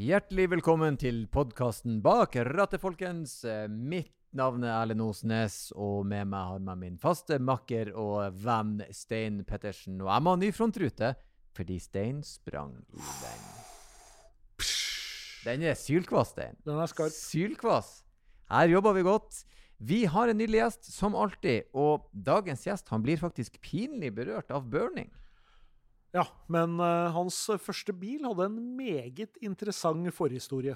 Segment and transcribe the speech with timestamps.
[0.00, 3.42] Hjertelig velkommen til podkasten Bak rattet, folkens.
[3.44, 8.38] Eh, Mitt navn er Erlend Osnes, og med meg har jeg min faste makker og
[8.40, 9.98] venn Stein Pettersen.
[10.00, 11.10] Og jeg må ha ny frontrute,
[11.52, 13.44] fordi Stein sprang i den.
[15.44, 16.56] Den er sylkvass, Stein.
[16.64, 17.12] Den er skarp.
[17.12, 17.98] Sylkvass.
[18.48, 19.44] Her jobber vi godt.
[19.84, 24.48] Vi har en nydelig gjest, som alltid, og dagens gjest han blir faktisk pinlig berørt
[24.48, 25.12] av burning.
[26.16, 30.74] Ja, men uh, hans første bil hadde en meget interessant forhistorie.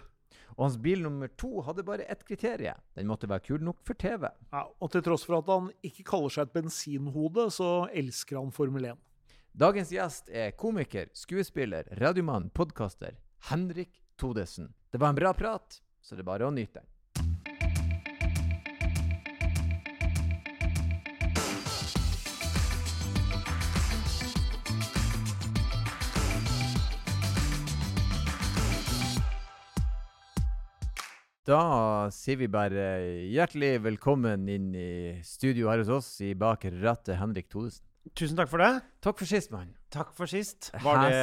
[0.54, 2.78] Og hans bil nummer to hadde bare ett kriterium.
[2.94, 4.28] Den måtte være kul nok for TV.
[4.52, 8.54] Ja, og til tross for at han ikke kaller seg et bensinhode, så elsker han
[8.54, 9.02] Formel 1.
[9.54, 13.18] Dagens gjest er komiker, skuespiller, radiomann, podkaster
[13.50, 14.72] Henrik Todesen.
[14.90, 16.93] Det var en bra prat, så det er bare å nyte den.
[31.44, 32.84] Da sier vi bare
[33.28, 37.84] hjertelig velkommen inn i studio her hos oss i Bak rattet, Henrik Thodesen.
[38.16, 38.70] Tusen takk for det.
[39.04, 39.74] Takk for sist, mann.
[39.92, 40.70] Takk for sist.
[40.80, 41.18] Var, det,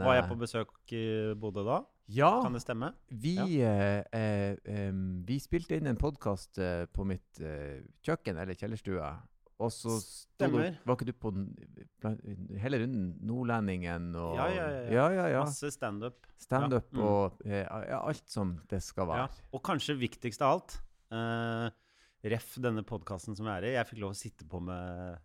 [0.00, 1.04] var jeg på besøk i
[1.36, 1.82] Bodø da?
[2.08, 2.90] Ja, Kan det stemme?
[3.08, 8.56] vi, eh, eh, em, vi spilte inn en podkast eh, på mitt eh, kjøkken, eller
[8.56, 9.12] kjellerstue.
[9.62, 10.72] Og så Stemmer.
[10.74, 11.30] du, var ikke du på
[12.58, 15.04] hele runden Nordlendingen og Ja, ja, ja, ja.
[15.14, 15.42] ja, ja.
[15.46, 16.26] Masse standup.
[16.42, 17.04] Standup Ja, mm.
[17.06, 19.28] og eh, ja, alt som det skal være.
[19.28, 19.44] Ja.
[19.54, 20.74] Og kanskje viktigst av alt,
[21.14, 21.68] uh,
[22.24, 25.20] ref denne podkasten som jeg er i, jeg fikk lov å sitte på med,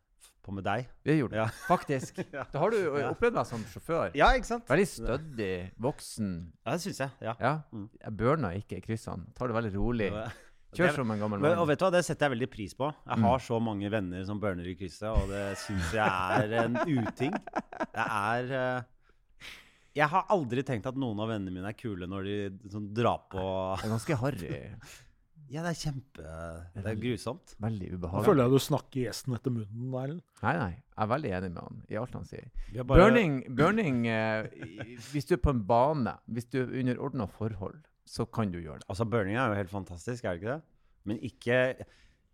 [0.45, 0.85] på med deg.
[1.09, 1.47] Det gjorde du, Ja.
[1.65, 2.21] faktisk.
[2.35, 2.45] Ja.
[2.53, 2.77] Da har du
[3.09, 4.13] opplevd meg som sjåfør.
[4.19, 4.69] Ja, ikke sant?
[4.69, 6.35] Veldig stødig, voksen.
[6.65, 7.17] Ja, det syns jeg.
[7.25, 7.33] Ja.
[7.41, 7.55] Ja.
[7.73, 7.89] Mm.
[8.03, 9.25] Jeg burner ikke i kryssene.
[9.35, 10.11] Tar det veldig rolig.
[10.77, 11.57] Kjør som en gammel mann.
[11.57, 12.93] og vet du hva, Det setter jeg veldig pris på.
[13.07, 13.23] Jeg Mm.
[13.23, 17.31] har så mange venner som burner i krysset, og det syns jeg er en uting.
[17.33, 18.81] Det er eh,
[19.95, 23.23] Jeg har aldri tenkt at noen av vennene mine er kule når de sånn, drar
[23.31, 23.41] på
[23.81, 24.75] Det er ganske harry.
[25.49, 26.21] Ja, det er kjempe
[26.75, 27.55] Det er grusomt.
[27.59, 28.19] Veldig ubehagelig.
[28.21, 30.21] Jeg føler jeg du snakker gjesten etter munnen, Erlend.
[30.43, 30.69] Nei, nei.
[30.93, 32.51] Jeg er veldig enig med han i alt han sier.
[32.85, 34.43] Bare- Burning, burning eh,
[35.09, 38.57] Hvis du er på en bane, hvis du er under ordna forhold, så kan du
[38.63, 38.87] gjøre det.
[38.89, 40.61] Altså, burning er jo helt fantastisk, er det ikke det?
[41.09, 41.59] Men ikke,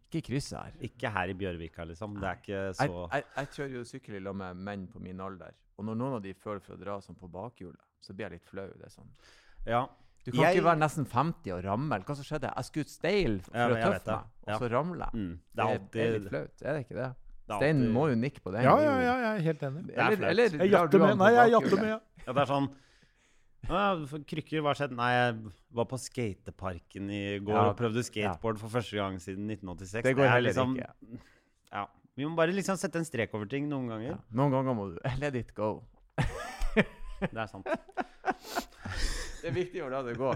[0.05, 0.71] Ikke i krysset her.
[0.87, 2.13] ikke her i Bjørvika, liksom.
[2.21, 5.19] Det er ikke så jeg, jeg kjører jo sykkel i lag med menn på min
[5.19, 8.29] alder, og når noen av de føler for å dra sånn på bakhjulet, så blir
[8.29, 8.67] jeg litt flau.
[8.77, 9.09] Det er sånn.
[9.65, 9.81] Ja.
[10.25, 11.99] Du kan Jeg- ikke være nesten 50 og ramle.
[12.05, 12.49] Hva som skjedde?
[12.55, 14.57] Jeg skulle ut steil for Ja, å jeg tøffe meg, og Ja.
[14.59, 15.13] så ramler jeg.
[15.13, 15.39] Mm.
[15.55, 17.09] Det er er, det er litt flaut, er det ikke det?
[17.45, 18.63] det er Stein må jo nikke på den.
[18.63, 19.89] Ja, ja, ja, jeg er helt enig.
[19.89, 21.17] er Eller, eller Jeg jatter med.
[21.17, 21.87] Nei, jeg jatter med.
[21.89, 21.99] ja.
[22.25, 22.69] Ja, det er sånn
[23.65, 23.77] «Å,
[24.29, 24.93] Krykker, hva skjedde?
[24.97, 25.37] Nei, jeg
[25.79, 30.03] var på skateparken i går Ja, og prøvde skateboard for første gang siden 1986.
[30.05, 31.21] Det går er heller liksom, ikke.
[31.73, 31.83] Ja.
[32.15, 34.09] Vi må bare liksom sette en strek over ting noen ganger.
[34.13, 34.17] Ja.
[34.37, 35.69] Noen ganger må du let it go.
[36.15, 37.67] Det er sant.
[39.45, 40.31] Det er viktig å la det gå.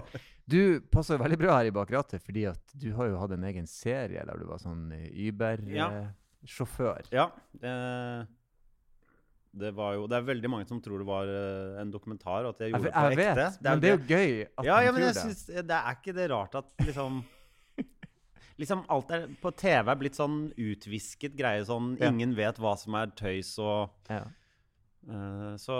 [0.46, 3.66] Du passer veldig bra her i bakrattet, fordi at du har jo hatt en egen
[3.66, 7.10] serie der du var sånn Uber-sjåfør.
[7.10, 7.26] Ja.
[7.50, 7.72] Det,
[9.52, 12.60] det var jo Det er veldig mange som tror det var eh, en dokumentar, at
[12.62, 13.68] jeg Jeg, gjorde jeg, det på vet, ekte.
[13.70, 15.22] men det er jo gøy at ja, ja, men jeg det.
[15.24, 17.20] synes, det er ikke det rart at liksom
[18.60, 21.62] Liksom alt er på TV er blitt sånn utvisket greie.
[21.64, 22.10] Sånn Ja.
[22.12, 24.26] ingen vet hva som er tøys og Ja.
[25.08, 25.76] uh, Så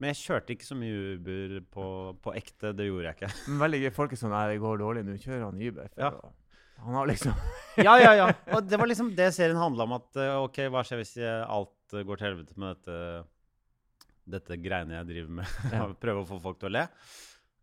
[0.00, 1.84] Men jeg kjørte ikke så mye Uber på,
[2.24, 2.72] på ekte.
[2.76, 3.30] Det gjorde jeg ikke.
[3.52, 3.90] Men veldig gøy.
[4.00, 5.92] Folk er sånn Nei, det går dårlig, nå kjører han Uber.
[6.00, 6.10] Ja.
[6.84, 7.36] Han har liksom
[7.84, 8.26] Ja, ja, ja.
[8.56, 9.94] Og det var liksom det serien handla om.
[10.00, 11.44] At eh, OK, hva skjer hvis jeg,
[11.92, 12.98] alt går til helvete med dette
[14.24, 15.56] dette greiene jeg driver med?
[15.72, 15.88] Ja.
[16.04, 16.86] Prøve å få folk til å le.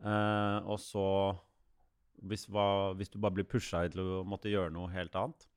[0.01, 1.05] Uh, og så
[2.21, 5.47] hvis, hva, hvis du bare blir pusha til å måtte gjøre noe helt annet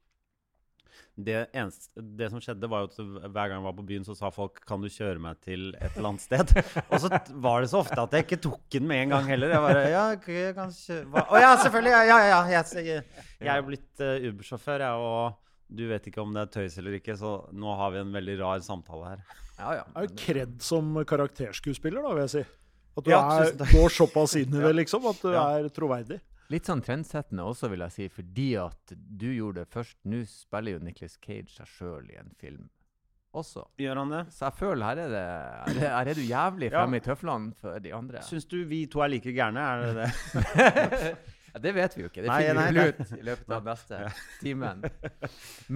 [1.15, 2.99] det, eneste, det som skjedde, var jo at
[3.33, 5.97] hver gang jeg var på byen, så sa folk 'Kan du kjøre meg til et
[5.97, 6.55] eller annet sted?'
[6.91, 9.55] og så var det så ofte at jeg ikke tok den med en gang heller.
[9.55, 11.95] Jeg bare 'Ja, jeg kan kjøre Å oh, ja, selvfølgelig!
[11.95, 12.41] Ja, ja, ja.
[12.51, 13.05] Jeg, jeg,
[13.41, 15.35] jeg er blitt uh, Uber-sjåfør, jeg, og
[15.77, 18.37] du vet ikke om det er tøys eller ikke, så nå har vi en veldig
[18.41, 19.25] rar samtale her.
[19.59, 19.83] Ja, ja.
[19.87, 22.45] Det er jo kred som karakterskuespiller, da, vil jeg si.
[22.97, 25.45] At du Ja, er, går såpass inn i det, liksom, at du Ja.
[25.59, 26.21] er troverdig.
[26.53, 29.97] Litt sånn trendsettende også, vil jeg si, fordi at du gjorde det først.
[30.05, 32.67] Nå spiller jo Nicolas Cage seg sjøl i en film
[33.35, 33.65] også.
[33.81, 34.21] Gjør han det?
[34.31, 36.83] Så jeg føler her er det Her er, her er du jævlig Ja.
[36.85, 38.21] fremme i tøflene for de andre.
[38.23, 39.59] Syns du vi to er like gærne?
[39.59, 41.17] Er det det?
[41.55, 42.25] ja, det vet vi jo ikke.
[42.25, 43.99] Det Nei, finner vi ut i løpet av neste
[44.43, 44.81] timen.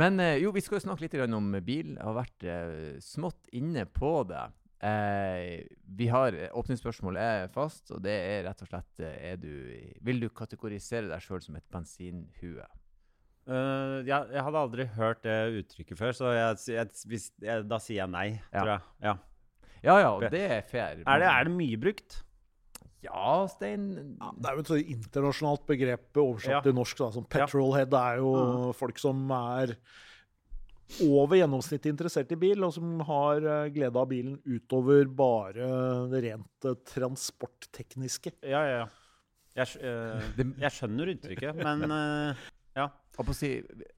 [0.01, 1.93] Men eh, jo, vi skal jo snakke litt om bil.
[1.95, 4.43] Jeg har vært eh, smått inne på det.
[4.83, 5.63] Eh,
[5.99, 9.01] vi har Åpningsspørsmålet er fast, og det er rett og slett
[9.43, 9.49] du,
[10.07, 12.67] Vil du kategorisere deg sjøl som et bensinhue?
[13.49, 17.79] Uh, ja, jeg hadde aldri hørt det uttrykket før, så jeg, jeg, hvis, jeg, da
[17.81, 18.59] sier jeg nei, Ja.
[18.61, 18.83] tror jeg.
[19.07, 19.15] Ja.
[19.79, 20.99] Ja ja, og det er fair.
[21.07, 22.19] Er, det, er det mye brukt?
[23.05, 26.61] Ja, Stein Ja, det er jo et sånt internasjonalt begrep oversatt Ja.
[26.65, 26.99] til norsk.
[26.99, 29.77] Da, som petrolhead er jo folk som er
[31.05, 35.69] over gjennomsnittet interessert i bil, og som har eh, glede av bilen utover bare
[36.09, 38.33] det rent eh, transporttekniske.
[38.43, 38.87] Ja, ja, ja.
[39.59, 40.31] Jeg, eh,
[40.63, 42.47] jeg skjønner uttrykket, men eh,
[42.79, 42.89] ja.
[43.15, 43.53] Hva på å si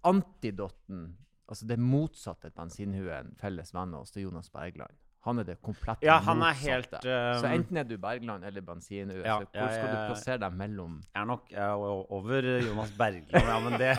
[0.09, 1.13] antidotten,
[1.51, 4.97] altså det motsatte bensinhuen, en felles venn av oss, er Jonas Bergland.
[5.27, 8.65] Han er det komplette Ja, han er helt eh, Så enten er du Bergland eller
[8.65, 9.11] Bensin.
[9.21, 10.95] Ja, hvor ja, skal ja, du plassere deg mellom?
[11.11, 13.93] Jeg er nok jeg er over Jonas Bergland, ja, men det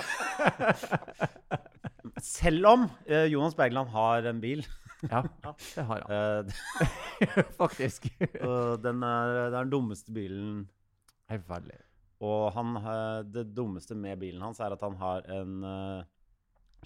[2.25, 4.65] Selv om uh, Jonas Bergland har en bil
[5.05, 6.49] Ja, det har han.
[6.49, 8.09] eh, Faktisk.
[8.85, 10.67] den er, Det er den dummeste bilen
[11.31, 11.77] Helt forferdelig.
[12.21, 12.75] Og han,
[13.33, 16.01] det dummeste med bilen hans er at han har en uh,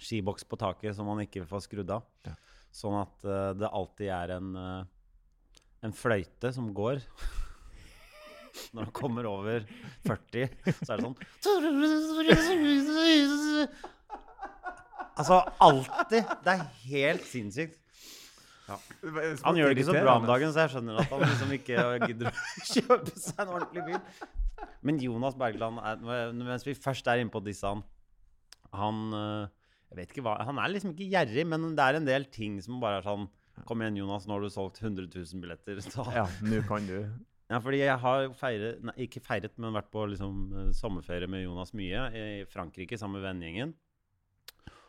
[0.00, 2.06] skiboks på taket som han ikke får skrudd av.
[2.24, 2.36] Ja.
[2.76, 4.84] Sånn at uh, det alltid er en, uh,
[5.86, 7.00] en fløyte som går.
[8.76, 9.64] Når han kommer over
[10.06, 10.48] 40,
[10.82, 11.16] så er det sånn
[15.16, 16.22] Altså alltid.
[16.44, 17.76] Det er helt sinnssykt.
[18.66, 21.84] Han gjør det ikke så bra om dagen, så jeg skjønner at han liksom ikke
[22.02, 22.32] gidder å
[22.74, 24.00] kjøpe seg en ordentlig bil.
[24.86, 27.84] Men Jonas Bergland, er, mens vi først er inne på disse han
[28.76, 29.46] Han øh,
[29.90, 32.58] jeg vet ikke hva, han er liksom ikke gjerrig, men det er en del ting
[32.64, 33.28] som bare er sånn
[33.64, 35.78] Kom igjen, Jonas, nå har du solgt 100 000 billetter.
[35.80, 36.04] Så.
[36.12, 36.98] Ja, nå kan du.
[37.46, 41.44] Ja, fordi jeg har feiret, nei, ikke feiret, men vært på liksom, eh, sommerferie med
[41.44, 43.74] Jonas mye i Frankrike sammen med vennegjengen.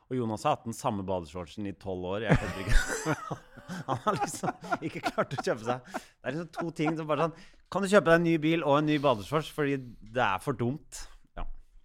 [0.08, 2.26] Og Jonas har hatt den samme badeshortsen i tolv år.
[2.26, 3.38] Jeg kødder ikke.
[3.88, 7.26] Han har liksom ikke klart å kjøpe seg Det er liksom to ting som bare
[7.26, 7.34] sånn
[7.68, 9.76] Kan du kjøpe deg en ny bil og en ny badeshorts fordi
[10.16, 11.02] det er for dumt?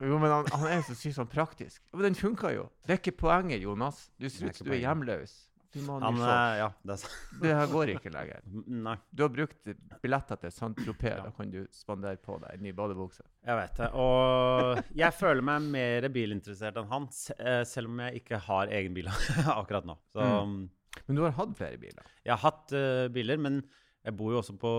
[0.02, 0.08] Ja.
[0.10, 1.78] Jo, men han, han er så sykt sånn praktisk.
[1.94, 2.66] Men den funka jo.
[2.82, 4.08] Det er ikke poenget, Jonas.
[4.18, 5.34] Du ser ut som du er hjemløs.
[5.72, 6.96] Du må ha Han, ny eh, ja, det.
[7.40, 8.42] Det her går ikke lenger.
[8.88, 9.70] Nei, Du har brukt
[10.02, 11.22] billetter til Saint-Tropez.
[11.22, 13.24] Da kan du spandere på deg en ny badebukse.
[13.46, 13.88] jeg vet det.
[13.96, 17.08] Og jeg føler meg mer bilinteressert enn han,
[17.38, 19.08] eh, selv om jeg ikke har egen bil
[19.62, 19.96] akkurat nå.
[20.12, 20.62] Så Mm.
[21.08, 22.04] Men du har hatt flere biler.
[22.20, 23.62] Jeg har hatt uh, biler, men
[24.04, 24.70] jeg bor jo også på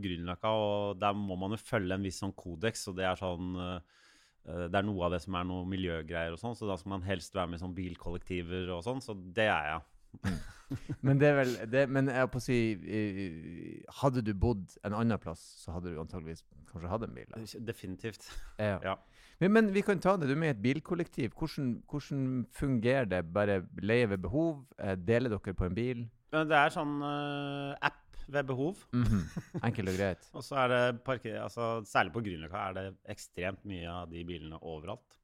[0.00, 3.50] Grünerløkka, og der må man jo følge en viss sånn kodeks, og det er sånn
[3.60, 4.00] eh,
[4.42, 7.04] Det er noe av det som er noe miljøgreier og sånn, så da skal man
[7.06, 9.84] helst være med i sånn bilkollektiver og sånn, så det er jeg.
[11.06, 14.96] Men det er vel det, Men jeg på å si eh, Hadde du bodd en
[14.96, 17.28] annen plass, så hadde du antageligvis kanskje hatt en bil.
[17.32, 17.42] da.
[17.72, 18.28] Definitivt.
[18.58, 18.78] Ja.
[18.90, 18.96] Ja.
[19.40, 20.28] Men, men vi kan ta det.
[20.30, 21.32] Du er med i et bilkollektiv.
[21.34, 23.24] Hvordan, hvordan fungerer det?
[23.34, 24.60] Bare leie ved behov?
[24.78, 26.04] Eh, deler dere på en bil?
[26.32, 29.20] Det er sånn uh, app ved behov, Mhm.
[29.68, 30.28] Enkelt og greit.
[30.34, 31.38] og så er det parker...
[31.42, 35.18] Altså, særlig på Grünerløkka er det ekstremt mye av de bilene overalt.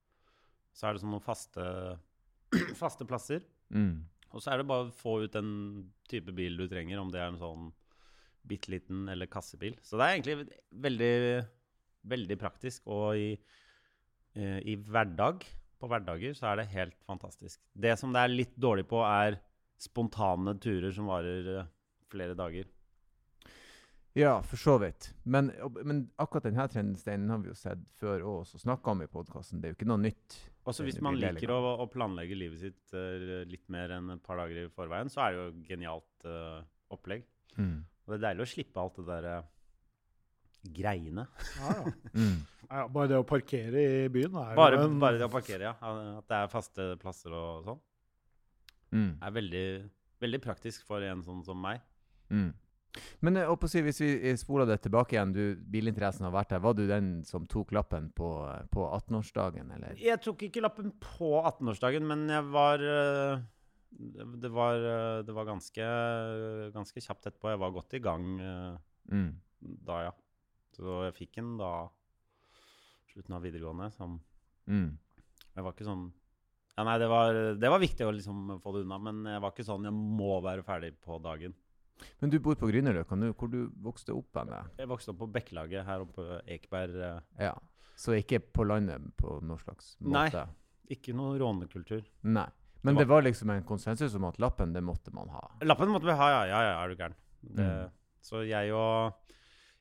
[0.76, 1.64] Så er det sånn noen faste,
[2.82, 3.43] faste plasser.
[3.75, 4.05] Mm.
[4.32, 5.52] Og så er det bare å få ut den
[6.08, 7.70] type bil du trenger, om det er en sånn
[8.49, 9.75] bitte liten eller kassebil.
[9.84, 10.37] Så det er egentlig
[10.84, 11.12] veldig,
[12.12, 12.87] veldig praktisk.
[12.93, 13.31] Og i,
[14.37, 15.44] eh, i hverdag,
[15.78, 17.61] på hverdager, så er det helt fantastisk.
[17.75, 19.37] Det som det er litt dårlig på, er
[19.78, 21.69] spontane turer som varer eh,
[22.11, 22.66] flere dager.
[24.18, 25.12] Ja, for så vidt.
[25.22, 25.52] Men,
[25.86, 29.60] men akkurat denne trendsteinen har vi jo sett før og også snakka om i podkasten.
[29.62, 30.38] Det er jo ikke noe nytt.
[30.68, 34.40] Også hvis man liker å, å planlegge livet sitt uh, litt mer enn et par
[34.40, 36.58] dager i forveien, så er det jo et genialt uh,
[36.92, 37.24] opplegg.
[37.56, 37.78] Mm.
[37.86, 39.48] Og det er deilig å slippe alt det der uh,
[40.78, 41.28] greiene.
[41.60, 41.96] Ja, ja.
[42.18, 42.38] Mm.
[42.68, 45.70] Ja, bare det å parkere i byen er Bare, jo en bare det å parkere,
[45.70, 45.92] ja.
[46.18, 47.78] At det er faste plasser og sånn.
[48.88, 49.10] Mm.
[49.25, 49.68] er veldig,
[50.20, 51.80] veldig praktisk for en sånn som meg.
[52.32, 52.50] Mm.
[53.21, 56.50] Men jeg å si, hvis vi eh, spoler det tilbake igjen, du, bilinteressen har vært
[56.55, 56.62] der.
[56.64, 59.97] Var du den som tok lappen på, eh, på 18-årsdagen, eller?
[60.00, 62.78] Jeg tok ikke lappen på 18-årsdagen, men jeg var
[64.38, 64.83] det var,
[65.25, 65.85] det var ganske,
[66.75, 67.49] ganske kjapt etterpå.
[67.55, 68.26] Jeg var godt i gang
[69.09, 69.31] Mm.
[69.61, 70.11] da, ja.
[70.76, 71.88] Så jeg fikk den da
[73.11, 73.90] slutten av videregående.
[73.97, 74.21] Som,
[74.69, 74.99] Mm.
[75.57, 76.12] jeg var ikke sånn
[76.76, 79.50] ja, nei, det var, det var viktig å liksom få det unna, men jeg var
[79.50, 81.52] ikke sånn jeg må være ferdig på dagen.
[82.21, 84.52] Men du bor på Grünerløkka nå, hvor du vokste opp hen?
[84.78, 86.95] Jeg vokste opp på Bekkelaget her oppe Ekeberg.
[86.95, 87.55] øh, Ja.
[87.99, 90.45] Så ikke på landet på noen slags måte?
[90.47, 90.47] Nei.
[90.95, 92.05] Ikke noe rånekultur.
[92.23, 92.47] Nei.
[92.83, 95.49] Men Det det var liksom en konsensus om at lappen, det måtte man ha.
[95.62, 96.45] Lappen måtte vi ha, ja.
[96.47, 97.14] Ja, ja, er du gæren.
[97.43, 97.90] Mm.
[98.23, 99.14] Så jeg og,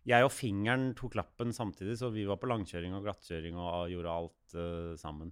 [0.06, 4.16] jeg og fingeren tok lappen samtidig, så vi var på langkjøring og glattkjøring og gjorde
[4.18, 5.32] alt uh, sammen.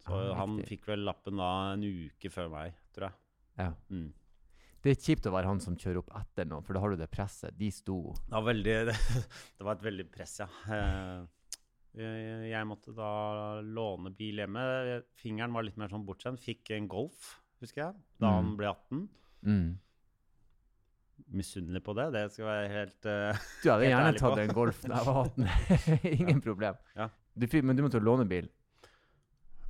[0.00, 0.68] Så Ah, han riktig.
[0.78, 3.14] fikk vel lappen da en uke før meg, tror jeg.
[3.58, 3.72] Ja.
[3.90, 4.12] Mm.
[4.80, 6.96] Det er kjipt å være han som kjører opp etter noen, for da har du
[7.00, 7.52] det presset.
[7.58, 8.76] De sto Det, var veldig,
[9.58, 10.46] det var et veldig press, ja.
[10.72, 11.20] Eh,
[12.48, 13.10] Jeg, måtte da
[13.66, 14.62] låne bil hjemme.
[15.20, 16.40] Fingeren var litt mer sånn bortskjemt.
[16.40, 18.36] Fikk en Golf, husker jeg, da Mm.
[18.38, 19.08] han ble 18.
[19.42, 19.70] mm.
[21.30, 22.06] misunnelig på det.
[22.14, 25.50] Det skal være helt uh, Du hadde gjerne tatt en Golf da jeg var 18.
[26.24, 26.78] Ingen problem.
[26.96, 27.10] Ja.
[27.36, 28.48] Du, men du måtte låne bil.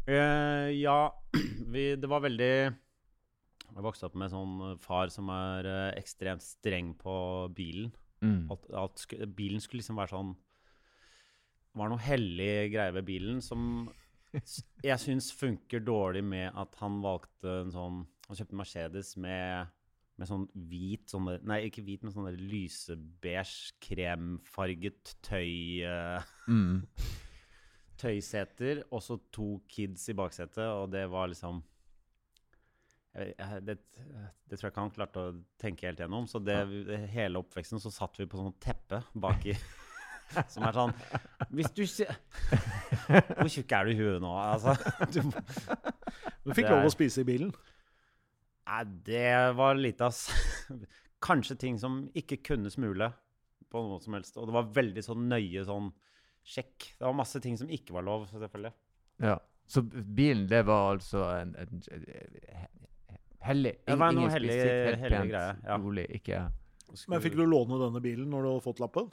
[0.08, 1.10] Uh, ja,
[1.74, 2.52] vi, det var veldig
[3.74, 7.14] Jeg vokste opp med sånn eh, far som er eh, ekstremt streng på
[7.56, 7.90] bilen.
[8.20, 8.50] Mm.
[8.52, 10.34] At, at sku, bilen skulle liksom være sånn
[11.78, 13.88] var noe hellig greie ved bilen som
[14.82, 19.70] jeg syns funker dårlig med at han valgte en sånn Han kjøpte en Mercedes med,
[20.20, 25.82] med sånn hvit sånn der- Nei, ikke hvit, men sånn lysebeige, kremfarget tøy...
[25.86, 26.82] eh, Mm.
[28.00, 31.58] tøyseter, og så to kids i baksetet, og det var liksom
[33.14, 33.74] jeg, det,
[34.46, 36.28] det tror jeg ikke han klarte å tenke helt gjennom.
[36.30, 39.56] Så det, det, hele oppveksten så satt vi på sånn teppe baki.
[40.52, 40.92] Som er sånn
[41.58, 42.12] Hvis du ser
[43.34, 44.28] Hvor tjukk er du i huet nå?
[44.38, 44.76] Altså,
[45.10, 45.24] du,
[46.46, 47.50] Du fikk lov å spise i bilen.
[48.70, 50.28] nei, det var lite, ass.
[51.18, 53.10] Kanskje ting som ikke kunne smule
[53.70, 54.38] på noe som helst.
[54.38, 55.90] Og det var veldig sånn nøye sånn
[56.46, 56.92] sjekk.
[56.94, 58.72] Det var masse ting som ikke var lov, selvfølgelig.
[59.26, 59.34] Ja.
[59.70, 61.82] Så bilen, det var altså en, en,
[62.54, 62.70] he-
[63.46, 65.76] hellig Det var noe hellig- helt hellig pent, greie, ja.
[65.80, 66.40] rolig, ikke
[67.08, 69.10] Men fikk du låne denne bilen når du hadde fått lappen?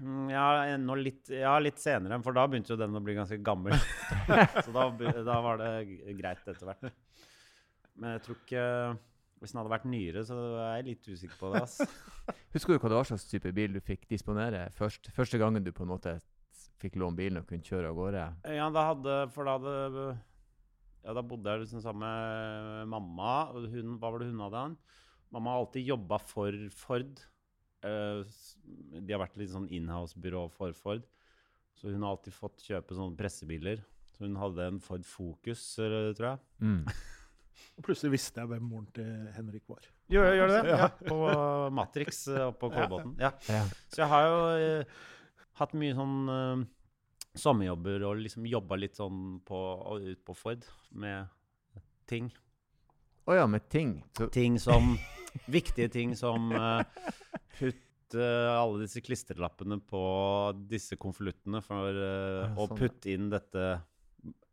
[0.00, 3.74] Mm, Ja, litt, ja, litt senere, for da begynte jo den å bli ganske gammel.
[4.64, 4.84] så da,
[5.26, 5.72] da var det
[6.20, 6.92] greit etter hvert.
[7.96, 8.64] Men jeg tror ikke
[9.40, 11.62] Hvis den hadde vært nyere, så er jeg litt usikker på det.
[11.66, 11.80] ass.
[12.54, 15.10] Husker du hva det var slags type bil du fikk disponere først?
[15.12, 16.14] Første gangen du på en måte
[16.80, 18.22] fikk låne bilen og kunne kjøre av gårde?
[18.56, 20.16] Ja, da hadde For da hadde
[21.06, 23.32] Ja, da bodde jeg liksom sammen med mamma.
[23.54, 24.62] Hun, hva var det hun hadde?
[24.64, 24.78] han?
[25.34, 27.20] Mamma har alltid jobba for Ford.
[27.86, 28.22] Eh,
[28.98, 31.04] de har vært litt sånn inhouse-byrå for Ford.
[31.78, 33.84] Så hun har alltid fått kjøpe sånne pressebiler.
[34.16, 36.42] Så hun hadde en Ford Focus, eh, tror jeg.
[36.64, 36.82] Mm.
[37.76, 39.86] Og plutselig visste jeg hvem moren til Henrik var.
[40.12, 40.62] Gjør, gjør det?
[40.72, 40.78] Ja.
[40.82, 40.88] Ja.
[41.06, 41.18] På
[41.76, 43.14] Matrix eh, oppe på Kolbotn.
[43.22, 43.30] Ja.
[43.46, 43.62] Ja.
[43.92, 44.98] Så jeg har jo eh,
[45.60, 46.66] hatt mye sånn eh,
[47.40, 49.60] sommerjobber og liksom jobba litt sånn på,
[50.00, 50.66] ut på Ford
[50.96, 51.32] med
[52.08, 52.30] ting.
[53.26, 53.98] Å ja, med ting.
[54.16, 54.94] Så, Ting som
[55.52, 56.80] Viktige ting som uh,
[57.58, 58.22] putte
[58.56, 60.00] alle disse klistrelappene på
[60.70, 63.66] disse konvoluttene for uh, Ja, sånn, å putte inn dette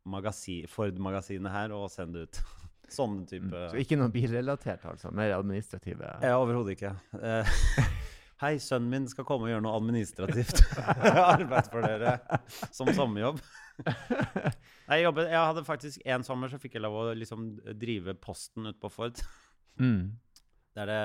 [0.09, 2.41] magasi, Ford-magasinet her og sende ut.
[2.93, 3.69] Sånne type mm.
[3.71, 5.09] så ikke noe bilrelatert, altså?
[5.15, 6.09] Mer administrative?
[6.21, 6.91] Ja, overhodet ikke.
[7.15, 7.53] Eh,
[8.43, 10.57] Hei, sønnen min skal komme og gjøre noe administrativt
[11.37, 12.17] arbeid for dere
[12.75, 13.37] som sommerjobb.
[14.89, 17.45] Nei, Jeg, jobbet, jeg hadde faktisk En sommer så fikk jeg lov å liksom
[17.79, 19.21] drive posten ute på Ford.
[19.79, 20.11] Mm.
[20.75, 20.99] Det er det,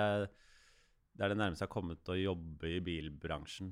[1.14, 3.70] det er det nærmeste jeg har kommet å jobbe i bilbransjen.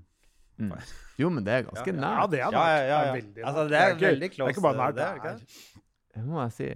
[0.57, 0.73] Mm.
[1.21, 2.17] Jo, men det er ganske Ja, nært.
[2.17, 2.67] Ja, det er Ja, nært.
[2.71, 2.99] ja, ja, ja.
[3.11, 5.17] er veldig Altså, det er ikke- veldig Det er ikke bare nært, det er er
[5.21, 5.83] ikke
[6.17, 6.71] Det må jeg si.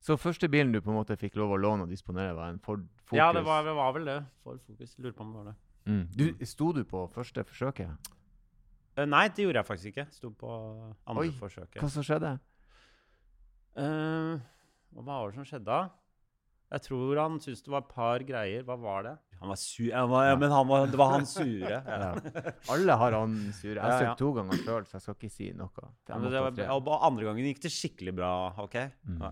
[0.00, 2.58] Så første bilen du på en måte fikk lov å låne og disponere, var en
[2.64, 3.18] Ford Focus?
[3.20, 4.22] Ja, det var, det var vel det.
[4.42, 4.96] Ford Focus.
[4.98, 5.58] Lurer på om det var det.
[5.90, 6.02] Mm.
[6.16, 8.10] du, Sto du på første forsøket?
[8.96, 10.06] Eh, nei, det gjorde jeg faktisk ikke.
[10.14, 11.80] Sto på andre Oi, forsøket.
[11.82, 12.34] Hva som skjedde?
[13.78, 14.40] Uh,
[14.96, 15.82] hva var det som skjedde da?
[16.70, 18.64] Jeg tror han syntes det var et par greier.
[18.66, 19.16] Hva var det?
[19.40, 19.92] Han var sur.
[19.92, 21.82] Han var, ja, men han var, det var han sure.
[21.90, 22.10] Ja.
[22.68, 23.76] Alle har han sure.
[23.78, 25.86] Jeg har søkt to ganger sjøl, så jeg skal ikke si noe.
[26.10, 28.76] Var, og andre gangen gikk det skikkelig bra, OK?
[29.08, 29.22] Mm.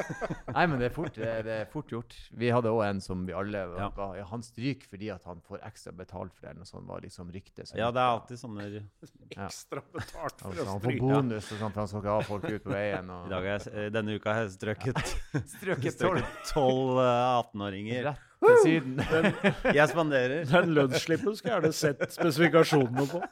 [0.56, 2.16] Nei, men det er, fort, det er fort gjort.
[2.36, 3.64] Vi hadde òg en som vi alle
[3.96, 4.26] ga ja.
[4.30, 7.32] Han stryker fordi at han får ekstra betalt for det, eller noe sånt, var liksom
[7.32, 7.72] ryktet.
[7.72, 8.68] Ja, det er alltid sånne
[9.48, 10.68] Ekstra betalt for altså, å stryke.
[10.68, 13.16] Han får bonus og sånn, for han skal ikke ha folk ut på veien.
[13.16, 13.24] Og...
[13.24, 14.54] I dag er, eh, denne uka har jeg
[15.56, 16.04] strøket
[16.52, 18.12] tolv 18-åringer
[18.46, 19.02] til Syden.
[19.78, 20.44] Jeg spanderer.
[20.50, 23.22] Den lønnsslippen skulle jeg gjerne sett spesifikasjonene på.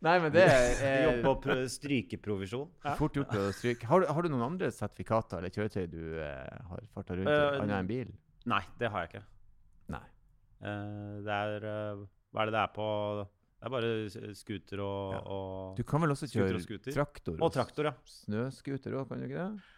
[0.00, 2.68] Nei, men det Jobbe er på pro- strykeprovisjon.
[2.96, 3.84] fort gjort å stryke.
[3.90, 7.34] Har, du- har du noen andre sertifikater eller kjøretøy du eh, har farta rundt i,
[7.36, 8.14] uh, annet enn bil?
[8.48, 9.22] Nei, det har jeg ikke.
[9.92, 10.04] Nei.
[10.64, 12.86] Uh, det er uh, Hva er det det er på
[13.26, 15.20] Det er bare scooter og, Ja.
[15.36, 17.94] og Du kan vel også kjøre og traktor Og traktor, ja.
[18.24, 19.68] snøscooter òg, kan du ikke det?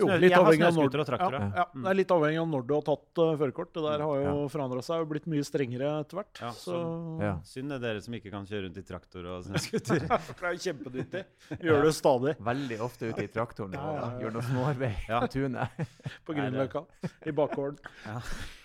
[0.00, 1.92] Jo, litt avhengig av når, ja, ja.
[1.92, 3.72] litt avhengig av når du har tatt uh, førerkort.
[3.76, 4.46] Det der har jo Ja.
[4.54, 6.40] forandra seg og blitt mye strengere etter hvert.
[6.40, 6.78] Ja, så
[7.20, 7.32] Ja.
[7.44, 10.00] Synd det er dere som ikke kan kjøre rundt i traktor og snøscooter.
[10.08, 11.24] det er jo kjempenyttig.
[11.60, 14.08] Gjør det stadig Veldig ofte ute i traktoren og ja, ja.
[14.24, 15.20] gjør noe småarbeid Ja.
[15.20, 15.84] på tunet.
[16.26, 16.84] på Grünerløkka.
[17.28, 17.78] I bakgården.
[17.82, 18.16] Det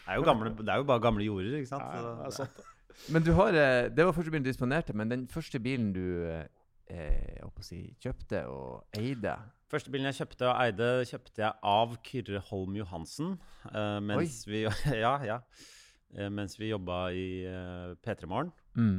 [0.07, 1.84] er, jo gamle, det er jo bare gamle jorder, ikke sant?
[1.84, 2.63] Ja, Så det er sant.
[3.13, 6.05] Men du har eh, Det var første bilen du disponerte, men den første bilen du
[6.31, 6.48] eh,
[6.88, 9.36] jeg å si, kjøpte og eide
[9.68, 13.34] Første bilen jeg kjøpte og eide, kjøpte jeg av Kyrre Holm Johansen.
[13.68, 14.64] Uh, mens vi
[15.06, 15.42] Ja, ja.
[16.16, 18.54] Eh, mens vi jobba i uh, P3 Morgen.
[18.80, 18.98] mm.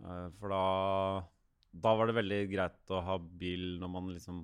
[0.00, 0.60] Eh, for da
[1.70, 4.38] Da var det veldig greit å ha bil når man liksom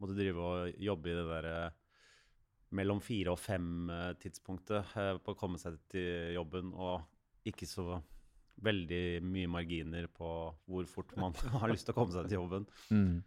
[0.00, 1.56] måtte drive og jobbe i det derre
[2.74, 7.04] mellom fire og fem-tidspunktet eh, på å komme seg til jobben, og
[7.46, 8.00] ikke så
[8.64, 10.30] veldig mye marginer på
[10.70, 12.66] hvor fort man har lyst til å komme seg til jobben.
[12.90, 13.22] Mm.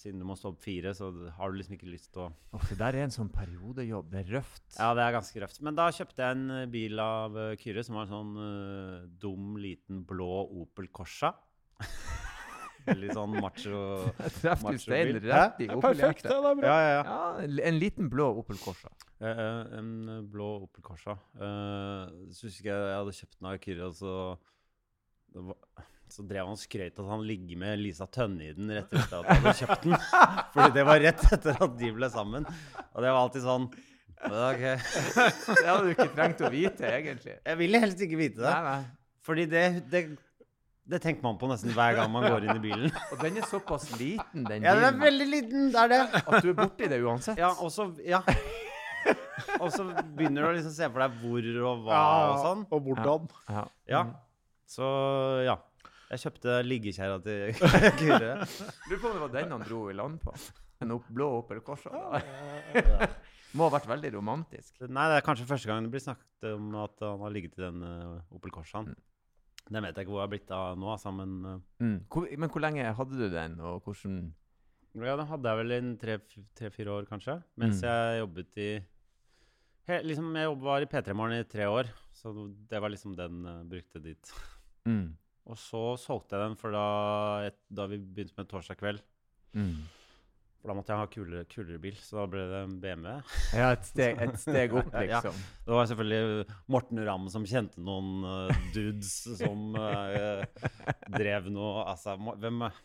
[0.00, 2.62] Siden du må stå opp fire, så har du liksom ikke lyst til å Åh,
[2.70, 4.06] det der er en sånn periodejobb.
[4.14, 4.62] Det er røft.
[4.78, 5.58] Ja, det er ganske røft.
[5.66, 9.04] Men da kjøpte jeg en eh, bil av eh, Kyrre som var en sånn uh,
[9.20, 10.30] dum, liten, blå
[10.62, 11.34] Opel Corsa.
[12.86, 13.80] Veldig sånn macho
[14.40, 15.18] traff du stein bil.
[15.28, 16.30] rett i er perfekt, Opel-hjertet.
[16.30, 16.38] det.
[16.50, 16.70] Er bra.
[16.70, 17.02] Ja, ja, ja.
[17.04, 18.88] Ja, en- en liten blå Opel Corsa.
[19.20, 19.42] Eh,
[19.78, 19.90] en
[20.32, 21.18] blå Opel Corsa.
[21.36, 24.14] Eh, så husker jeg jeg hadde kjøpt den av Kyrre, og så
[25.36, 28.70] det var, Så drev han og skrøt at han ligger med Lisa Tønne i den
[28.74, 29.94] rett etter at han hadde kjøpt den.
[30.54, 32.48] Fordi det var rett etter at de ble sammen.
[32.90, 33.68] Og det var alltid sånn
[34.20, 34.64] Ok.
[35.56, 37.38] Det hadde du ikke trengt å vite, egentlig.
[37.40, 38.50] Jeg ville helst ikke vite det.
[38.50, 39.14] Nei, nei.
[39.24, 39.62] Fordi det,
[39.92, 40.02] det,
[40.92, 42.92] det tenker man på nesten hver gang man går inn i bilen.
[43.14, 45.70] Og den er såpass liten, den Ja, den er veldig liten.
[45.72, 46.02] Det er det.
[46.20, 47.40] at du er borti det uansett.
[47.40, 48.20] Ja, og så Ja.
[49.56, 49.86] Og så
[50.18, 52.64] begynner du å liksom se for deg hvor og hva og sånn.
[52.68, 53.28] Og hvordan.
[53.48, 53.64] Ja.
[53.88, 54.02] Ja.
[54.68, 54.84] Så
[55.46, 55.56] ja.
[56.10, 57.52] Jeg kjøpte liggekjerra til
[58.00, 58.32] Kyrre.
[58.90, 60.32] Lurer på om det var den han dro i land på.
[60.82, 61.90] En opp, blå Opel Corsa.
[63.58, 64.76] Må ha vært veldig romantisk.
[64.86, 67.62] Nei, det er kanskje første gang det blir snakket om at han har ligget i
[67.64, 68.92] den uh, Opel Corsaen.
[69.70, 71.96] Den vet jeg ikke hvor jeg har blitt av nå, altså, men uh, Mm.
[72.12, 74.20] Hvor, men hvor lenge hadde du den, og hvordan
[74.98, 77.36] Ja, den hadde jeg vel i tre-fire år, kanskje.
[77.60, 77.86] Mens Mm.
[77.86, 78.70] jeg jobbet i
[79.90, 82.32] he, liksom, Jeg var i P3 Morgen i tre år, så
[82.70, 84.32] det var liksom den jeg brukte dit.
[84.86, 85.08] mm.
[85.48, 86.84] Og så solgte jeg den, for da,
[87.48, 89.02] et, da vi begynte med Torsdag kveld
[89.50, 89.80] Mm.
[90.60, 93.14] For da måtte jeg ha kulere, kulere bil, så da ble det en BMW.
[93.56, 95.22] Ja, et steg, et steg opp, Ja, ja.
[95.24, 95.40] liksom.
[95.66, 100.44] Det var selvfølgelig Morten Ramm som kjente noen uh, dudes som uh,
[101.16, 102.78] drev noe Altså, hvem er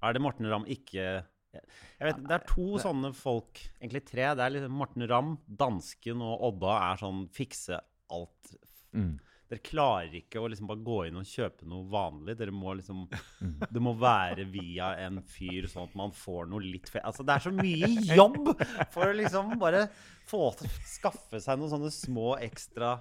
[0.00, 1.02] er det Morten Ramm ikke
[1.50, 4.28] jeg vet, Det er to sånne folk, egentlig tre.
[4.38, 7.80] Det er liksom Morten Ramm, dansken og Odda er sånn fikse
[8.14, 8.52] alt.
[8.94, 9.16] Mm.
[9.50, 12.36] Dere klarer ikke å liksom bare gå inn og kjøpe noe vanlig.
[12.38, 13.06] Dere må liksom
[13.40, 13.54] Mm.
[13.72, 17.00] Det må være via en fyr, sånn at man får noe litt fe...
[17.00, 18.50] Altså, det er så mye jobb
[18.92, 19.86] for å liksom bare
[20.28, 22.98] få til Skaffe seg noen sånne små ekstra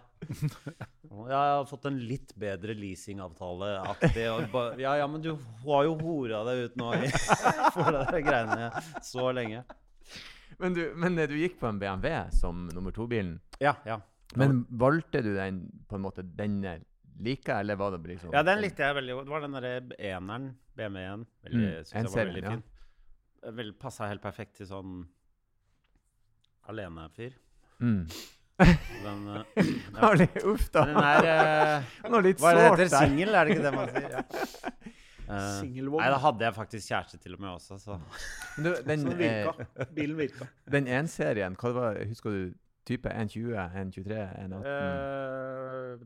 [1.09, 3.71] jeg har fått en litt bedre leasingavtale.
[4.15, 5.31] Ja, ja, men du
[5.65, 7.09] har jo hora deg ut nå i,
[7.75, 8.69] for de greiene
[9.05, 9.63] så lenge.
[10.59, 13.39] Men, du, men du gikk på en BMW som nummer to-bilen.
[13.63, 13.99] Ja, ja.
[14.37, 16.75] Men valgte du den på en måte denne
[17.19, 19.25] like, eller var det liksom Ja, den likte jeg veldig godt.
[19.25, 21.25] Det var den derre eneren, BMW-en.
[21.43, 22.43] Veldig, Mm, synes jeg var veldig fin.
[22.43, 22.51] ja.
[22.59, 23.55] fin.
[23.57, 25.07] Vel, Passa helt perfekt til sånn
[26.69, 27.33] alenefyr.
[27.79, 28.03] Mm.
[28.59, 29.43] Den, eh,
[29.95, 30.27] ja.
[30.51, 30.81] Uff da.
[30.85, 31.27] den er
[31.79, 32.89] uh, Noe litt Hva er det heter?
[32.91, 34.17] Singel, er det ikke det man sier?
[34.19, 34.23] Ja.
[35.29, 37.99] Uh, nei, da hadde jeg faktisk kjæreste til og med også, så
[38.57, 39.65] du, den, Så eh, virka.
[39.93, 40.47] Bilen virka.
[40.73, 42.39] den 1-serien, hva det var Husker du
[42.89, 44.65] type 120, 123, 118?
[44.65, 46.04] Uh,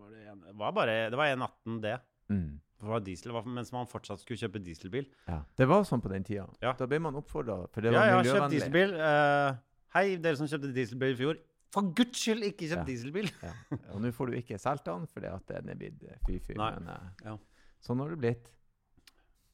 [0.00, 1.94] var det, en, var bare Det var 1.18 det.
[2.32, 2.50] Mm.
[2.80, 5.04] Var diesel, mens man fortsatt skulle kjøpe dieselbil.
[5.28, 5.42] Ja.
[5.58, 6.46] Det var sånn på den tida.
[6.64, 6.72] Ja.
[6.78, 8.94] Da ble man oppfordra, for det Ja, var jeg har kjøpt dieselbil.
[8.96, 9.58] Uh,
[9.98, 11.40] hei, dere som kjøpte dieselbil i fjor.
[11.70, 12.86] For guds skyld, ikke kjøp Ja.
[12.88, 13.28] dieselbil!
[13.44, 13.52] Ja.
[13.92, 16.56] Og nå får du ikke solgt den fordi at den er blitt fy-fy.
[16.58, 17.36] Men uh, Ja.
[17.84, 18.48] sånn har det blitt.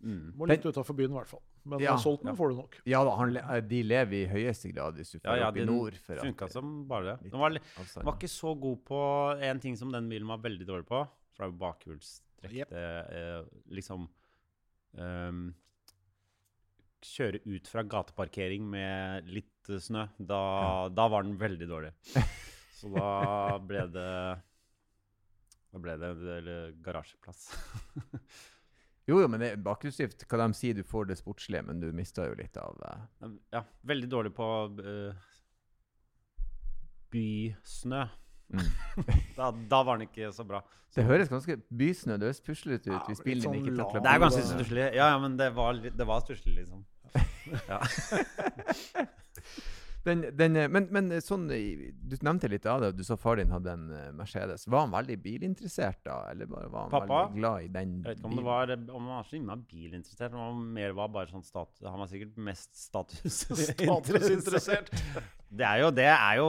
[0.06, 0.30] Mm.
[0.38, 1.42] Må litt utafor byen, i hvert fall.
[1.66, 1.96] Men Ja.
[1.98, 2.36] solgt den Ja.
[2.38, 2.76] får du nok.
[2.86, 5.56] Ja da, han, eh, de lever i høyeste grad hvis du Ja, drar ja, opp
[5.56, 5.94] i nord.
[6.08, 7.30] Ja, at Funka som bare det.
[7.32, 7.50] Den var,
[8.04, 9.00] var ikke så god på
[9.42, 11.02] en ting som den bilen var veldig dårlig på.
[11.34, 12.52] For det er jo bakhjulstrekk.
[12.52, 12.70] Yep.
[12.70, 14.08] Det eh, liksom
[14.94, 15.54] um,
[17.06, 20.06] Kjøre ut fra gateparkering med litt eh, snø.
[20.18, 21.92] Da, da var den veldig dårlig.
[22.78, 24.42] Så da ble det
[25.72, 26.10] Da ble det
[26.46, 27.50] det garasjeplass.
[29.06, 30.24] Jo, jo, men det er bakhjulsdrift.
[30.26, 33.28] Hva de sier, du får det sportslige, men du mister jo litt av uh...
[33.54, 34.48] Ja, veldig dårlig på
[34.80, 35.28] uh,
[37.14, 38.06] bysnø.
[38.50, 38.72] mm.
[39.38, 40.62] Da, da var den ikke så bra.
[40.96, 42.16] Det høres ganske bysnø.
[42.16, 44.84] Det høres puslete ut Ja, hvis bilen sånn ikke takler Det er ganske stusslig.
[44.96, 46.86] Ja, ja, men det var, det var stusslig, liksom.
[47.70, 47.78] Ja.
[50.06, 53.40] Den, den, eh, men, men eh, sånn, du nevnte litt av det, du sa far
[53.40, 54.68] din hadde en eh, Mercedes.
[54.70, 57.24] Var han veldig bilinteressert da, eller var han Pappa?
[57.26, 58.04] veldig glad i den bilen?
[58.06, 60.36] Jeg vet ikke om det var om han var så innmari bilinteressert.
[60.36, 64.92] Om han mer var bare sånn stat, Han var sikkert mest Statusinteressert.
[65.50, 66.48] Det er jo Det er jo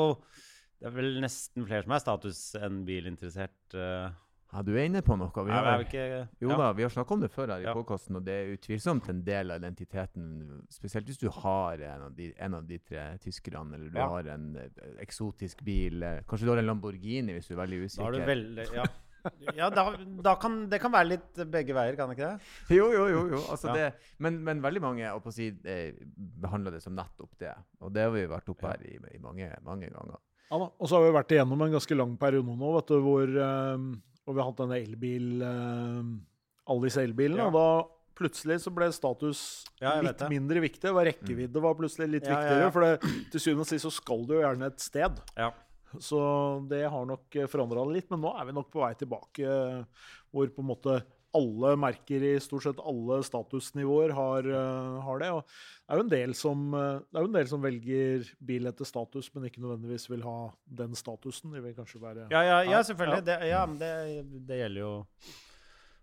[0.78, 3.74] Det er vel nesten flere som er status enn bilinteressert.
[3.74, 4.12] eh.
[4.54, 5.28] Ja, du er inne på noe.
[5.44, 6.04] Vi har, jo ikke
[6.40, 6.58] jo ja.
[6.58, 7.74] da, vi har snakket om det før her i Ja.
[7.76, 10.62] podkasten, og det er utvilsomt en del av identiteten.
[10.72, 14.08] Spesielt hvis du har en av de, en av de tre tyskerne, eller du Ja.
[14.08, 14.70] har en eh,
[15.04, 16.02] eksotisk bil.
[16.04, 18.12] eh, Kanskje du har en Lamborghini hvis du er veldig Da usikker.
[18.12, 18.86] du veldig Ja.
[19.58, 19.92] Ja, da,
[20.24, 22.78] da kan, det kan være litt begge veier, kan det ikke det?
[22.78, 23.22] Jo, jo, jo.
[23.34, 23.40] jo.
[23.52, 23.74] Altså, Ja.
[23.74, 27.52] det, men, men veldig mange å si, eh, behandler det som nettopp det.
[27.82, 30.16] Og det har vi vært oppe her i, i mange, mange ganger.
[30.50, 30.56] Ja.
[30.80, 33.78] Og så har vi vært igjennom en ganske lang periode nå, vet du, hvor, eh,
[34.28, 36.10] hvor vi har hatt denne elbil uh,
[36.68, 37.40] Alle disse elbilene.
[37.40, 37.48] Ja.
[37.48, 37.68] Og da
[38.18, 39.40] plutselig så ble status
[39.80, 40.28] Ja, litt det.
[40.34, 40.90] mindre viktig.
[40.92, 42.72] og Rekkevidde var plutselig litt Ja, viktigere.
[42.76, 45.22] For det, til syvende og sist så skal du jo gjerne et sted.
[45.38, 45.52] Ja.
[46.04, 46.20] Så
[46.68, 48.10] det har nok forandra det litt.
[48.12, 50.98] Men nå er vi nok på vei tilbake eh, hvor på en måte
[51.38, 55.30] alle merker i stort sett alle statusnivåer har, eh, har det.
[55.38, 58.30] Og det er jo en del som, eh, det er jo en del som velger
[58.52, 60.38] bil etter status, men ikke nødvendigvis vil ha
[60.84, 61.54] den statusen.
[61.54, 63.24] De vil kanskje være Ja, ja, ja Ja, selvfølgelig.
[63.30, 64.96] Det, ja, men det, det gjelder jo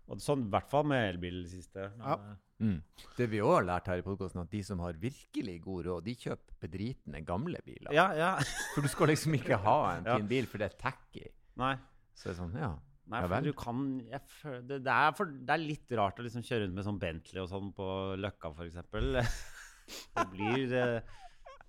[0.07, 1.91] og Sånn i hvert fall med elbil det siste.
[1.99, 2.13] Ja.
[2.13, 2.77] eh, Mm.
[3.17, 6.03] Det vi òg har lært her i podkasten, at de som har virkelig god råd,
[6.05, 7.91] de kjøper bedritne gamle biler.
[7.91, 8.29] ja, ja.
[8.73, 10.15] For du skal liksom ikke ha en Ja.
[10.15, 11.25] fin bil, for det er tacky.
[11.57, 11.73] Nei.
[12.15, 12.69] Så det er sånn, ja.
[13.05, 16.25] Nei, for du kan jeg føler, det, det, er for, det er litt rart å
[16.25, 17.87] liksom kjøre rundt med sånn Bentley og sånn på
[18.17, 19.19] Løkka, eksempel.
[20.15, 21.15] Det blir eh,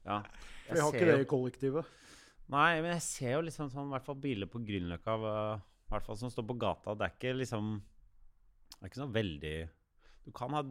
[0.06, 0.22] Ja.
[0.70, 1.90] Vi har ikke det i kollektivet.
[2.50, 5.16] Nei, men jeg ser jo liksom sånn, i hvert fall biler på Grünerløkka,
[5.90, 6.94] hvert fall som står på gata.
[6.96, 7.76] Det er ikke liksom
[8.72, 9.54] Det er ikke sånn veldig
[10.26, 10.62] Du kan ha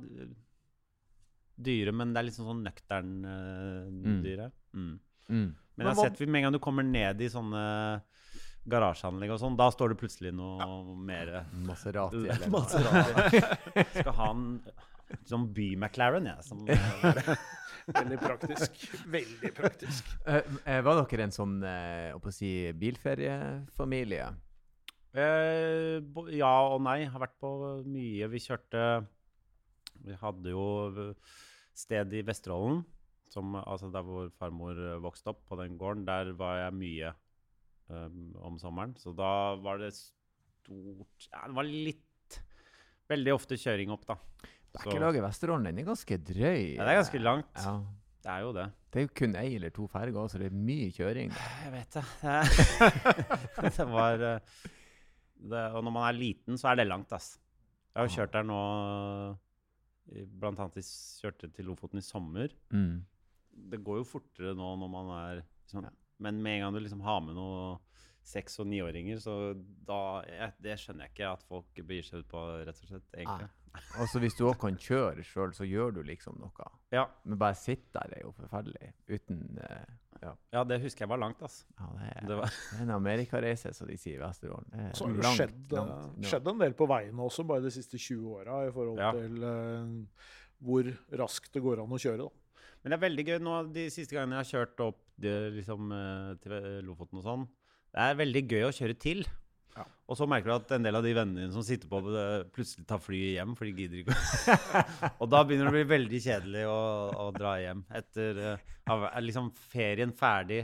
[1.56, 4.18] dyre, men det er liksom sånn nøktern uh, Mm.
[4.26, 4.50] dyre.
[4.74, 5.00] Mm.
[5.30, 5.56] Mm.
[5.78, 7.62] Men jeg har sett med en gang du kommer ned i sånne
[8.70, 11.32] garasjeanlegg og sånn, da står det plutselig noe mer
[11.68, 13.44] Maserati eller Maserati.
[14.00, 14.48] Skal ha en
[15.30, 16.48] sånn by-McLaren, jeg.
[16.48, 16.66] Som,
[18.00, 18.80] Veldig praktisk.
[19.14, 20.08] Veldig praktisk.
[20.26, 22.50] Eh, eh, Var dere en sånn uh, si,
[22.82, 24.32] bilferiefamilie?
[25.16, 26.02] Uh,
[26.34, 27.04] ja og nei.
[27.12, 27.52] Har vært på
[27.86, 28.32] mye.
[28.34, 29.06] Vi kjørte
[30.02, 30.66] Vi hadde jo
[31.78, 32.82] sted i Vesterålen,
[33.30, 36.08] som, altså der hvor farmor vokste opp, på den gården.
[36.10, 37.14] Der var jeg mye
[37.90, 38.96] um, om sommeren.
[39.02, 42.02] Så da var det stort Ja, det var litt
[43.06, 44.16] Veldig ofte kjøring opp, da.
[44.74, 46.74] Bekkelaget Vesterålen den er ganske drøy.
[46.74, 47.52] Ja, det er ganske langt.
[47.62, 47.76] Ja.
[48.26, 48.66] Det er jo det.
[48.90, 51.34] Det er jo kun ei eller to ferger, så det er mye kjøring.
[51.36, 52.04] Jeg vet det.
[52.24, 54.56] Det, det var eh,
[55.36, 57.36] det, Og når man er liten, så er det langt, ass.
[57.94, 58.62] Jeg har kjørt der nå
[60.06, 60.90] Blant annet jeg
[61.22, 62.52] kjørte til Lofoten i sommer.
[62.74, 63.06] Mm.
[63.72, 65.90] Det går jo fortere nå når man er Ja.
[66.20, 67.78] Men med en gang du liksom har med noen
[68.26, 69.34] seks- og niåringer, så
[69.86, 73.12] da jeg, Det skjønner jeg ikke at folk begir seg ut på, rett og slett.
[73.14, 73.50] egentlig.
[74.00, 76.68] Altså Hvis du òg kan kjøre sjøl, så gjør du liksom noe.
[76.96, 78.94] Ja, Men bare sitte der er jo forferdelig.
[79.12, 79.90] Uten eh,
[80.22, 80.32] ja.
[80.56, 81.66] ja, det husker jeg var langt, altså.
[81.76, 84.70] ja, det, er, Det var, det er en amerikareise, som de sier i Vesterålen.
[84.72, 86.30] Det er Så har det langt, skjedd, langt, ja.
[86.32, 89.12] skjedd en del på veiene også, bare de siste 20 åra, i forhold Ja.
[89.12, 90.32] til uh,
[90.64, 92.24] hvor raskt det går an å kjøre.
[92.30, 92.45] da.
[92.86, 95.88] Men det er veldig gøy nå de siste gangene jeg har kjørt opp det, liksom,
[95.96, 97.46] eh, til Lofoten og sånn.
[97.90, 99.24] Det er veldig gøy å kjøre til.
[99.74, 99.88] Ja.
[100.06, 102.28] Og så merker du at en del av de vennene dine som sitter på det,
[102.54, 104.60] plutselig tar flyet hjem, for de gidder ikke.
[105.24, 106.80] og da begynner det å bli veldig kjedelig å,
[107.26, 107.82] å dra hjem.
[107.98, 110.62] Etter eh, er liksom ferien ferdig,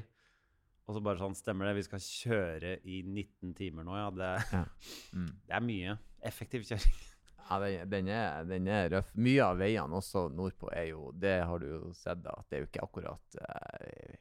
[0.85, 4.11] og så bare sånn Stemmer det, vi skal kjøre i 19 timer nå, ja.
[4.13, 4.65] Det, Ja.
[5.17, 5.31] Mm.
[5.49, 5.97] det er mye.
[6.29, 7.01] Effektiv kjøring.
[7.51, 9.09] Ja, den, den, er, den er røff.
[9.19, 12.37] Mye av veiene også nordpå er jo Det har du jo sett, da.
[12.47, 14.15] Det er jo ikke akkurat eh,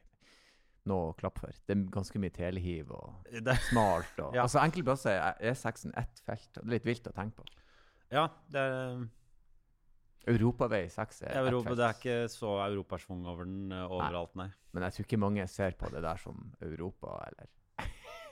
[0.91, 1.55] noe å klappe for.
[1.67, 4.11] Det er ganske mye telehiv og Det, smalt.
[4.19, 4.43] Og, Ja.
[4.43, 6.49] Altså Enkelte plasser er E6-en ett felt.
[6.57, 7.49] og Det er litt vilt å tenke på.
[8.11, 9.03] ja, det er
[10.29, 14.51] Europavei 6 er Europa, det er ikke så europasvung over den eh, overalt, nei.
[14.75, 17.49] Men jeg tror ikke mange ser på det der som Europa, eller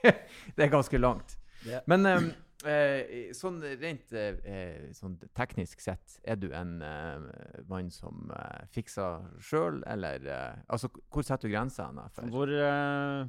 [0.54, 1.34] Det er ganske langt.
[1.66, 1.82] Yeah.
[1.90, 2.28] Men eh,
[2.68, 8.66] eh, sånn rent eh, eh, sånn teknisk sett, er du en eh, mann som eh,
[8.74, 11.88] fikser sjøl, eller eh, Altså, hvor setter du grensa?
[12.14, 12.28] For?
[12.34, 13.24] Hvor, eh,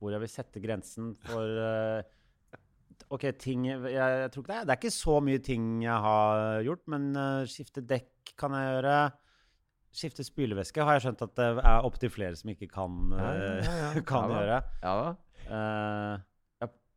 [0.00, 2.04] hvor jeg vil sette grensen for
[3.12, 6.04] OK, ting jeg, jeg tror ikke det er Det er ikke så mye ting jeg
[6.06, 7.10] har gjort, men
[7.50, 8.96] skifte dekk kan jeg gjøre.
[9.92, 13.78] Skifte spylevæske har jeg skjønt at det er opptil flere som ikke kan, Ja, ja,
[13.82, 14.62] ja, kan gjøre.
[14.80, 15.12] Ja da.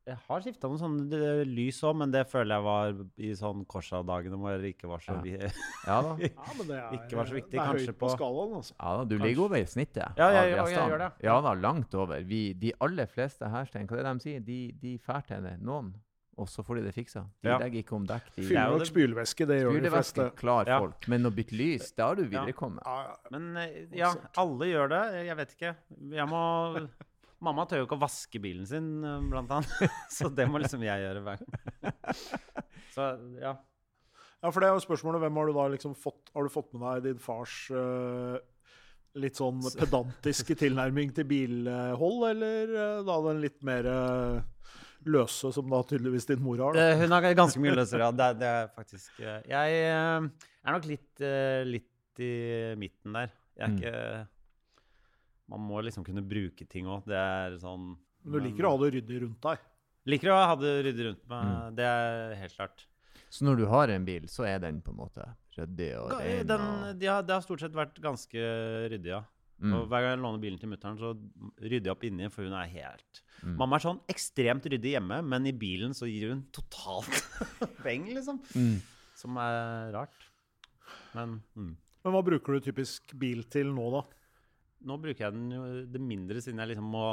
[0.06, 4.38] Jeg, har skifta noen sånne lys òg, men det føler jeg var i sånn Korsa-dagene
[4.38, 5.50] hvor det ikke var så Ja.
[5.88, 6.16] Ja da.
[6.30, 8.54] Ja, men det er, Ikke var så viktig, det er kanskje høyt på på- skalaen,
[8.60, 8.74] altså.
[8.80, 9.26] Ja da, du Kanskje.
[9.28, 10.18] ligger over i snittet.
[10.22, 11.12] Ja, jeg- jeg- jeg gjør det.
[11.26, 12.22] Ja da, langt over.
[12.22, 14.40] Vi, de aller fleste her, Stein, hva er det de sier?
[14.46, 15.94] De, de fær til noen,
[16.38, 17.22] og så får de det fiksa.
[17.42, 17.58] De Ja.
[17.58, 18.30] legger ikke om dekk.
[18.36, 20.30] De er Fyller nok det- spylevæske, det gjør de fleste.
[20.36, 20.80] klar Ja.
[20.80, 21.08] folk.
[21.08, 22.84] Men å bytte lys, da har du viderekommet.
[22.86, 23.16] Ja, ja.
[23.32, 25.26] Men eh, ja, alle gjør det.
[25.26, 25.76] Jeg vet ikke.
[26.12, 26.90] Jeg må
[27.46, 29.94] Mamma tør jo ikke å vaske bilen sin, eh, blant annet.
[30.18, 31.96] Så det må liksom jeg gjøre hver gang.
[32.96, 33.08] Så
[33.42, 33.54] ja.
[34.44, 36.74] Ja, for det er jo spørsmålet, hvem har du da liksom fått Har du fått
[36.76, 38.36] med deg din fars uh,
[39.18, 44.76] litt sånn pedantiske tilnærming til bilhold, eller uh, da den litt mer uh,
[45.08, 46.76] løse som da tydeligvis din mor har.
[46.78, 46.86] Da.
[47.00, 48.12] Hun har ganske mye løsere, ja.
[48.12, 51.26] Det, det er faktisk Jeg er nok litt,
[51.70, 52.32] litt i
[52.82, 53.34] midten der.
[53.56, 53.78] Jeg er Mm.
[53.80, 53.96] ikke
[55.52, 57.06] Man må liksom kunne bruke ting òg.
[57.10, 57.94] Det er sånn
[58.26, 59.64] Men du liker å ha det ryddig rundt deg.
[60.10, 61.46] Liker å ha det ryddig rundt meg.
[61.50, 61.78] Mm.
[61.78, 62.86] Det er helt klart.
[63.30, 65.24] Så når du har en bil, så er den på en måte
[65.58, 66.50] ryddig og ren?
[66.98, 68.44] De har, det har stort sett vært ganske
[68.92, 69.22] ryddig, ja.
[69.60, 71.14] mm, Og hver gang jeg låner bilen til mutter'n, så
[71.64, 73.56] rydder jeg opp inni, for hun er helt mm.
[73.60, 77.18] Mamma er sånn ekstremt ryddig hjemme, men i bilen så gir hun totalt
[77.86, 78.40] beng, liksom.
[78.56, 78.78] Mm.
[79.16, 80.30] Som er rart.
[81.16, 81.74] Men mm.
[82.06, 84.04] Men hva bruker du typisk bil til nå, da?
[84.86, 87.08] Nå bruker jeg den jo det mindre, siden jeg liksom må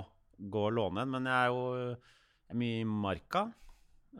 [0.52, 1.12] gå og låne en.
[1.16, 3.46] Men jeg er jo jeg er mye i marka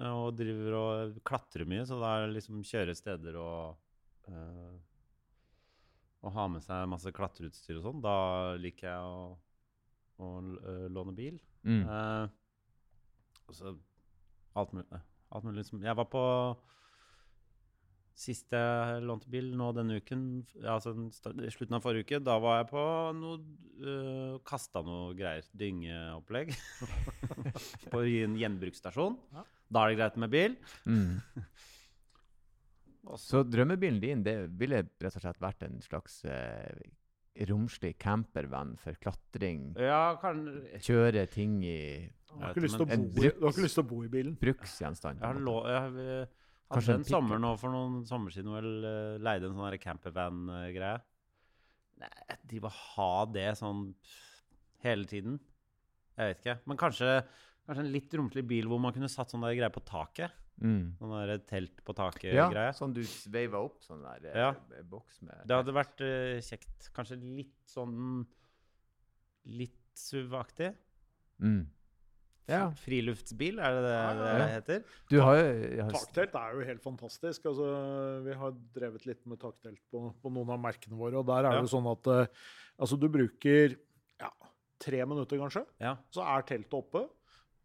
[0.08, 4.76] og driver og klatrer mye, så da er det liksom kjøre steder og eh,
[6.22, 8.02] og ha med seg masse klatreutstyr og sånn.
[8.02, 8.16] Da
[8.60, 9.24] liker jeg å,
[10.22, 10.28] å
[10.70, 11.40] eh, låne bil.
[11.66, 11.82] Mm.
[11.86, 12.28] Uh,
[14.58, 15.00] alt mulig.
[15.32, 15.82] Alt mulig liksom.
[15.82, 16.22] Jeg var på
[18.18, 20.24] Sist jeg lånte bil nå denne uken,
[20.68, 22.84] altså i slutten av forrige uke, da var jeg på
[23.16, 23.38] noe
[23.82, 25.46] uh, Kasta noe greier.
[25.56, 26.52] Dyngeopplegg.
[27.92, 29.16] på en gjenbruksstasjon.
[29.32, 29.44] Ja.
[29.72, 30.58] Da er det greit med bil.
[30.84, 31.22] Mm.
[33.18, 36.68] Så- drømmebilen din det ville rett og slett vært en slags uh,
[37.48, 39.72] romslig campervenn for klatring?
[39.80, 40.44] Ja, kan
[40.84, 44.36] Kjøre ting i Du har, ikke lyst til å bo i, bilen?
[44.40, 45.18] bruksgjenstand?
[45.18, 45.58] Jeg har på
[46.72, 51.00] Kanskje en en sommer nå for noen sommer siden hvor eh, leide en sånn campervan-greie.
[52.50, 53.88] De vil ha det sånn
[54.82, 55.38] hele tiden.
[56.16, 56.56] Jeg vet ikke.
[56.68, 57.10] Men kanskje,
[57.66, 60.34] kanskje en litt romslig bil hvor man kunne satt sånn der greie på taket.
[60.62, 60.92] Mm.
[60.98, 62.48] Sånn der telt på taket-greie.
[62.54, 64.82] Ja, sånn du sveiva opp sånn der eh, Ja.
[64.88, 66.90] boks med Det hadde vært uh, kjekt.
[66.94, 68.26] Kanskje litt sånn
[69.50, 70.68] Litt SUV-aktig.
[71.42, 71.62] mm.
[72.50, 72.64] Ja.
[72.82, 74.46] Friluftsbil, er det det Ja, ja, det ja.
[74.56, 74.82] heter?
[75.08, 75.38] Du har
[75.86, 77.46] har Taktelt er jo helt fantastisk.
[77.46, 77.68] Altså,
[78.26, 81.54] vi har drevet litt med taktelt på, på noen av merkene våre, og der er
[81.58, 81.62] Ja.
[81.62, 82.26] det sånn at eh,
[82.82, 83.76] altså, du bruker
[84.20, 84.30] ja,
[84.82, 85.96] tre minutter, kanskje, Ja.
[86.10, 87.06] så er teltet oppe.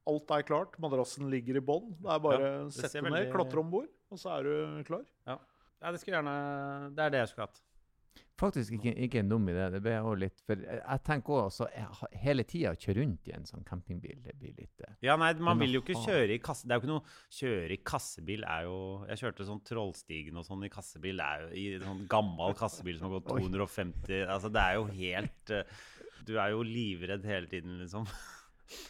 [0.08, 1.90] Alt er klart, madrassen ligger i bånn.
[2.00, 3.12] Det er bare å det sette veldig...
[3.26, 5.04] ned, klatre om bord, og så er du klar.
[5.28, 7.60] ja, det skulle gjerne Det er det jeg skulle hatt.
[8.38, 9.66] Faktisk ikke, ikke en dum idé.
[9.74, 13.34] Det ble også litt For jeg, tenker også jeg, hele tida å kjøre rundt i
[13.38, 16.40] en sånn campingbil, det blir litt eh, Ja, nei, man vil jo ikke kjøre i
[16.44, 16.68] kasse...
[16.68, 18.80] Det er jo ikke noe Kjøre i kassebil er jo
[19.12, 21.22] Jeg kjørte sånn Trollstigen og sånn i kassebil.
[21.22, 24.88] Det er jo i sånn gammel kassebil som har gått 250 Altså, det er jo
[24.94, 25.78] helt eh,
[26.28, 28.06] Du er jo livredd hele tiden, liksom.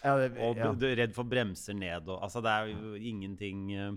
[0.03, 2.99] ja, det, Og du, du er redd for bremser ned og Altså, det er jo
[2.99, 3.95] ingenting eh,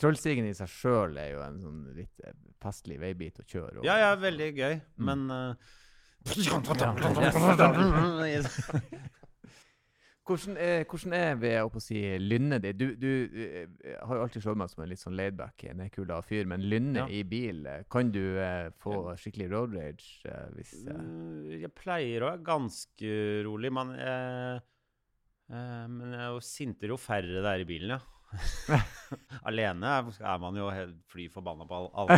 [0.00, 3.84] Trollstigen i seg sjøl er jo en sånn litt eh, festlig veibit å kjøre Og,
[3.86, 5.04] Ja, ja, veldig gøy, Mm.
[5.10, 5.54] men eh,
[10.22, 12.76] Hvordan er, hvordan er ved å si, lynnet ditt?
[12.78, 13.08] Du, du
[13.42, 13.66] eh,
[14.06, 17.06] har jo alltid slått meg som en litt sånn laidback, nedkula fyr, men lynne Ja.
[17.10, 22.22] i bil, kan du eh, få skikkelig road rage eh, hvis eh, Eh, Jeg pleier
[22.22, 23.10] å være ganske
[23.48, 23.88] rolig, men
[25.52, 28.00] Men jo sintere jo færre det er i bilen, ja.
[29.48, 32.16] Alene er, man jo helt fly forbanna på alle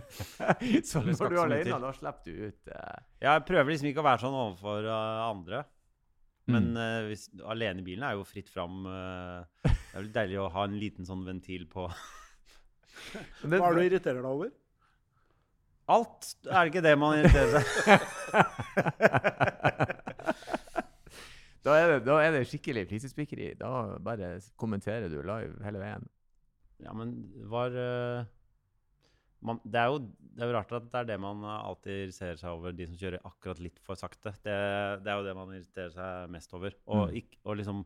[0.88, 2.96] Så når du er alene, da slipper du ut uh...
[3.22, 5.62] Jeg prøver liksom ikke å være sånn overfor uh, andre.
[6.50, 6.76] Men Mm.
[6.76, 8.82] eh, hvis, alene i bilen er jo fritt fram.
[8.84, 11.86] det er vel deilig å ha en liten sånn ventil på
[13.48, 14.50] Hva er det du irriterer deg over?
[15.94, 17.88] Alt er det ikke det man irriterer seg
[21.64, 23.52] da, er det, da er det skikkelig flisespikkeri.
[23.60, 26.06] Da bare kommenterer du live hele veien.
[26.82, 27.14] Ja, men
[27.48, 28.24] var uh,
[29.44, 29.98] man, det, er jo,
[30.34, 32.96] det er jo rart at det er det man alltid irriterer seg over, de som
[33.00, 34.32] kjører akkurat litt for sakte.
[34.44, 34.54] Det,
[35.04, 36.76] det er jo det man irriterer seg mest over.
[36.88, 37.36] Og, Mm.
[37.44, 37.84] og liksom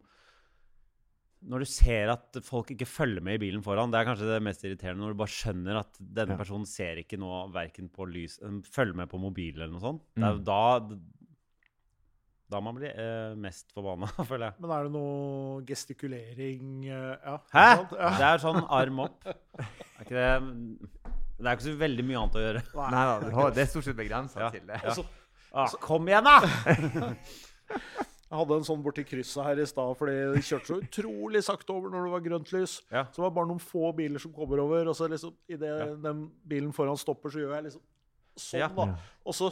[1.48, 4.40] Når du ser at folk ikke følger med i bilen foran, det er kanskje det
[4.42, 5.04] mest irriterende.
[5.04, 9.06] Når du bare skjønner at denne personen ser ikke nå verken på lys Følger med
[9.12, 10.02] på mobil eller noe sånt.
[10.18, 10.42] Mm.
[10.42, 10.58] da
[12.50, 14.54] da man blir eh, mest forbanna, føler jeg.
[14.64, 17.66] Men er det noe gestikulering eh, ja, Hæ?!
[17.92, 18.10] Ja.
[18.18, 19.26] Det er sånn arm opp.
[19.28, 20.32] Er ikke det
[21.38, 22.62] Det er ikke så veldig mye annet å gjøre.
[22.78, 24.50] Nei da, det, det er stort sett begrensa Ja.
[24.54, 24.80] til det.
[24.82, 24.90] Ja.
[24.94, 25.08] Og så-
[25.48, 27.14] Ah, kom igjen, da!
[28.28, 31.72] Jeg hadde en sånn borti krysset her i stad, fordi de kjørte så utrolig sakte
[31.72, 32.74] over når det var grønt lys.
[32.92, 33.06] Ja.
[33.08, 35.86] Så det var bare noen få biler som kommer over, og så liksom idet Ja.
[36.10, 37.80] den bilen foran stopper, så gjør jeg liksom
[38.36, 38.68] sånn, Ja.
[38.68, 38.96] da.
[39.24, 39.48] Og så,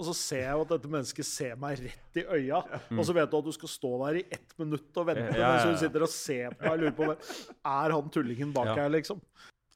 [0.00, 2.58] og så ser jeg jo at dette mennesket ser meg rett i øya.
[2.96, 5.66] Og så vet du at du skal stå der i ett minutt og vente mens
[5.68, 6.72] hun sitter og ser på meg.
[6.72, 9.20] og lurer på hvem- Er han tullingen bak her, liksom?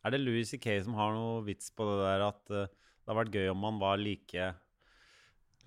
[0.04, 0.82] Er det Louis C.K.
[0.84, 3.78] som har noe vits på det der at uh, det hadde vært gøy om man
[3.80, 4.34] var like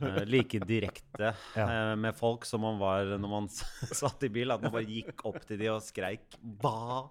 [0.02, 3.48] uh, like direkte eh, med folk som man var når man
[4.02, 4.52] satt i bil.
[4.54, 7.10] At man bare gikk opp til de og skreik 'Hva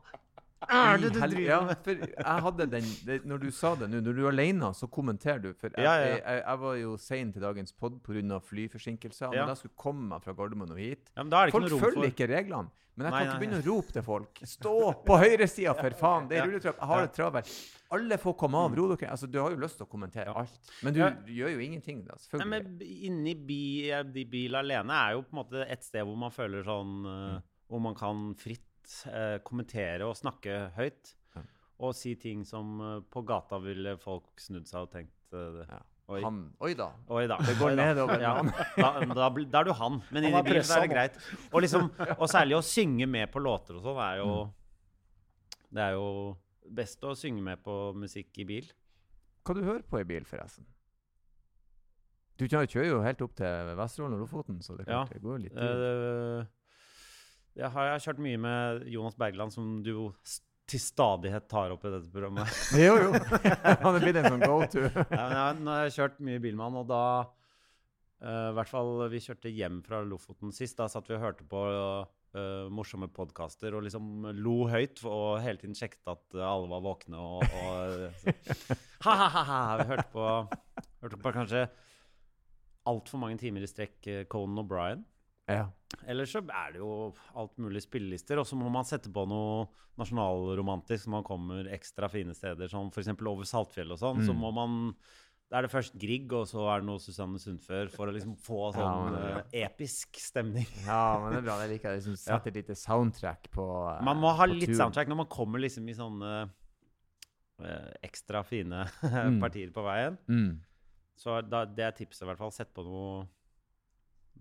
[0.68, 3.88] er det du driver ja, med?' for jeg hadde den det, Når du sa det
[3.90, 5.52] nå, når du er alene, så kommenterer du.
[5.54, 6.14] For jeg, Ja, ja, ja.
[6.16, 8.40] Jeg, jeg, jeg var jo sein til dagens pod pga.
[8.40, 9.32] flyforsinkelser.
[9.32, 9.44] Ja.
[9.44, 11.10] Men da skulle komme meg fra Gardermoen og hit.
[11.16, 12.70] Ja, men da er det ikke Folk noe rom følger for ikke reglene.
[12.96, 14.38] Men jeg Nei, kan nei, ikke begynne å rope til folk.
[14.48, 16.28] Stå på høyresida, for faen!
[16.30, 16.78] Det er rulletrapp.
[16.80, 17.06] Jeg har Ja.
[17.06, 17.50] det travelt.
[17.92, 18.74] Alle får komme av.
[18.74, 19.10] Ro dere.
[19.12, 20.58] Altså, du har jo lyst til å kommentere alt.
[20.82, 21.10] Men du Ja.
[21.10, 22.14] gjør jo ingenting, da.
[22.16, 22.48] Nei, Selvfølgelig.
[22.48, 26.30] men inni bi, eh, bil alene er jo på en måte et sted hvor man
[26.30, 27.36] føler sånn Mm.
[27.36, 28.62] eh, Hvor man kan fritt
[29.10, 31.12] eh, kommentere og snakke høyt.
[31.36, 31.42] Ja.
[31.86, 35.66] Og si ting som eh, på gata ville folk snudd seg og tenkt eh, det.
[35.70, 35.82] Ja.
[36.06, 36.20] Oi.
[36.22, 36.92] Han Oi da.
[37.10, 37.36] Oi da.
[37.42, 38.36] Det går nedover Ja,
[38.78, 39.96] da, da, da er du han.
[40.14, 41.16] Men inni bilen så er det greit.
[41.50, 44.22] Og, liksom, og særlig å synge med på låter og sånn er Mm.
[44.22, 44.36] jo
[45.74, 46.06] Det er jo
[46.78, 48.68] best å synge med på musikk i bil.
[49.46, 50.64] Hva du hører på i bil, forresten?
[52.38, 55.14] Du kjører kjører jo helt opp til Vesterålen og Lofoten, så det, er klart, Ja.
[55.14, 55.62] det går jo litt ut.
[55.62, 56.46] Eh,
[57.56, 59.92] jeg har jeg har kjørt mye med Jonas Bergland, som du
[60.66, 62.50] til stadighet tar opp i dette programmet.
[62.86, 63.12] jo, jo.
[63.84, 64.84] Han er blitt en sånn go-to.
[65.20, 69.52] ja, jeg, har kjørt mye bil med han, og da uh, hvert fall vi kjørte
[69.54, 70.78] hjem fra Lofoten sist.
[70.80, 75.62] Da satt vi og hørte på uh, morsomme podkaster og liksom lo høyt og hele
[75.62, 78.32] tiden sjekket at alle var våkne og, og
[79.06, 79.60] Ha-ha-ha!
[79.80, 80.30] Vi hørte på,
[81.04, 81.66] hørte på kanskje
[82.90, 85.06] altfor mange timer i strekk uh, Conan O'Brien.
[85.48, 85.68] Ja.
[86.10, 89.68] Ellers så er det jo alt mulig spillelister, og så må man sette på noe
[89.96, 93.08] nasjonalromantisk når man kommer ekstra fine steder, som f.eks.
[93.22, 94.24] over Saltfjell og sånn.
[94.26, 94.40] Så Mm.
[94.42, 94.96] må man
[95.48, 98.34] Da er det først Grieg, og så er det noe Susanne Sundfør, for å liksom
[98.36, 100.66] få Ja, sånn men det er eh, episk stemning.
[100.84, 101.58] ja, men det er bra.
[101.62, 102.00] Det liker jeg.
[102.02, 104.74] Liksom, Sette et lite soundtrack på uh, Man må ha litt tur.
[104.74, 106.50] soundtrack når man kommer liksom i sånne
[107.62, 109.38] uh, ekstra fine Mm.
[109.40, 110.18] partier på veien.
[110.28, 110.58] Mm.
[111.16, 112.50] Så da, det er tipset, i hvert fall.
[112.50, 113.28] Sett på noe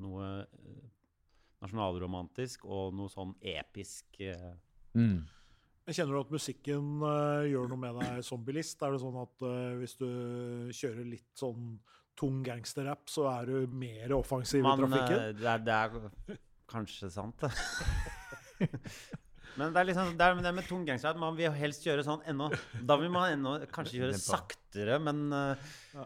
[0.02, 0.48] noe
[1.64, 4.54] nasjonalromantisk og noe sånn episk eh,
[4.96, 5.26] Mm.
[5.86, 8.80] Kjenner du at musikken uh, gjør noe med deg som bilist?
[8.82, 10.08] Er det sånn at uh, hvis du
[10.74, 11.76] kjører litt sånn
[12.18, 15.20] tung gangsterrap, så er du mer offensiv i trafikken?
[15.20, 16.40] Uh, det, er, det er
[16.72, 18.72] kanskje sant, det.
[19.60, 22.26] Men det er liksom det er det med tung gangster man vil helst kjøre sånn
[22.28, 22.50] ennå
[22.84, 26.04] Da vil man ennå kanskje kjøre saktere, men ja.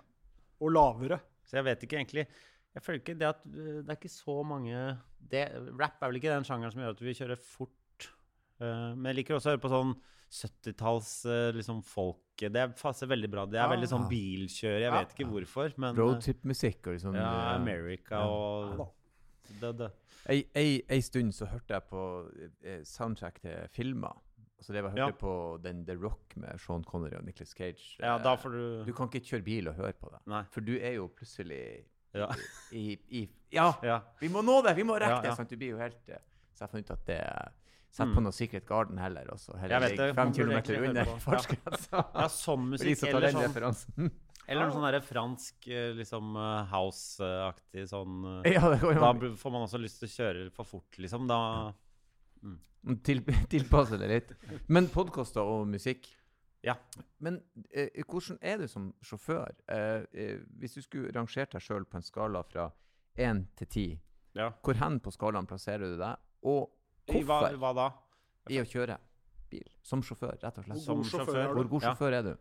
[0.62, 1.18] Og lavere?
[1.50, 2.28] Så jeg vet ikke egentlig
[2.76, 4.98] Jeg føler ikke det at eh, Det er ikke så mange
[5.32, 5.46] det,
[5.80, 8.10] Rap er vel ikke den sjangeren som gjør at vi kjører fort.
[8.62, 9.92] Uh, men jeg liker også å høre på sånn
[10.30, 13.46] 70-talls uh, liksom folk Det passer veldig bra.
[13.50, 13.72] Det er Ja.
[13.74, 14.10] veldig sånn Ja.
[14.10, 14.80] bilkjør.
[14.80, 15.00] Jeg Ja.
[15.00, 18.28] vet ikke hvorfor, men eh, Roadtrip-musikk og liksom Ja, eh, America ja.
[18.28, 18.88] og Ja
[19.60, 19.92] det, det.
[20.30, 22.02] Ei, ei, ei stund så hørte jeg på
[22.64, 24.14] eh, soundtrack til filmer.
[24.62, 25.12] Så det var hørte Ja.
[25.12, 27.98] på den The Rock med Sean Connery og Nicolas Cage.
[28.00, 30.20] Ja, Eh, da får du Du kan ikke kjøre bil og høre på det.
[30.28, 30.44] Nei.
[30.52, 32.28] For du er jo plutselig Ja.
[32.74, 34.00] i, i Ja, ja.
[34.20, 34.76] vi må nå det!
[34.78, 35.36] Vi må rekke Ja, det!
[35.38, 35.50] Sant?
[35.50, 36.22] Du blir jo helt eh,
[36.56, 37.20] Så jeg fant ut at det
[37.90, 38.16] Sett Mm.
[38.16, 41.08] på noe Secret Garden heller, og så Jeg heller vet ligg det, fem kilometer under
[41.24, 42.02] fartsgrensa.
[42.14, 43.04] ja, sånn musikk.
[43.10, 44.12] Eller sånn,
[44.48, 49.10] eller noe sånn der fransk eh, liksom eh, house-aktig sånn eh, Ja, det går Da
[49.42, 51.26] får man også lyst til å kjøre for fort, liksom.
[51.30, 51.40] Da
[53.04, 53.20] Til,
[53.52, 54.30] tilpasse det litt.
[54.72, 56.06] Men podkaster og musikk
[56.64, 56.76] Ja.
[57.24, 57.40] Men
[57.72, 59.54] eh, hvordan er du som sjåfør?
[59.72, 62.70] Eh, eh, hvis du skulle rangert deg sjøl på en skala fra
[63.20, 63.86] én til ti,
[64.36, 64.50] ja.
[64.64, 66.20] hvor hen på skalaen plasserer du deg?
[66.44, 66.68] Og
[67.16, 67.88] I hva, hva da?
[68.52, 68.98] i å kjøre
[69.50, 69.66] bil?
[69.84, 70.78] Som sjåfør, rett og slett.
[70.78, 71.40] Hvor Som god sjåfør sjåfør?
[71.42, 71.56] er du?
[71.62, 71.94] Hvor god Ja.
[71.94, 72.34] sjåfør er du?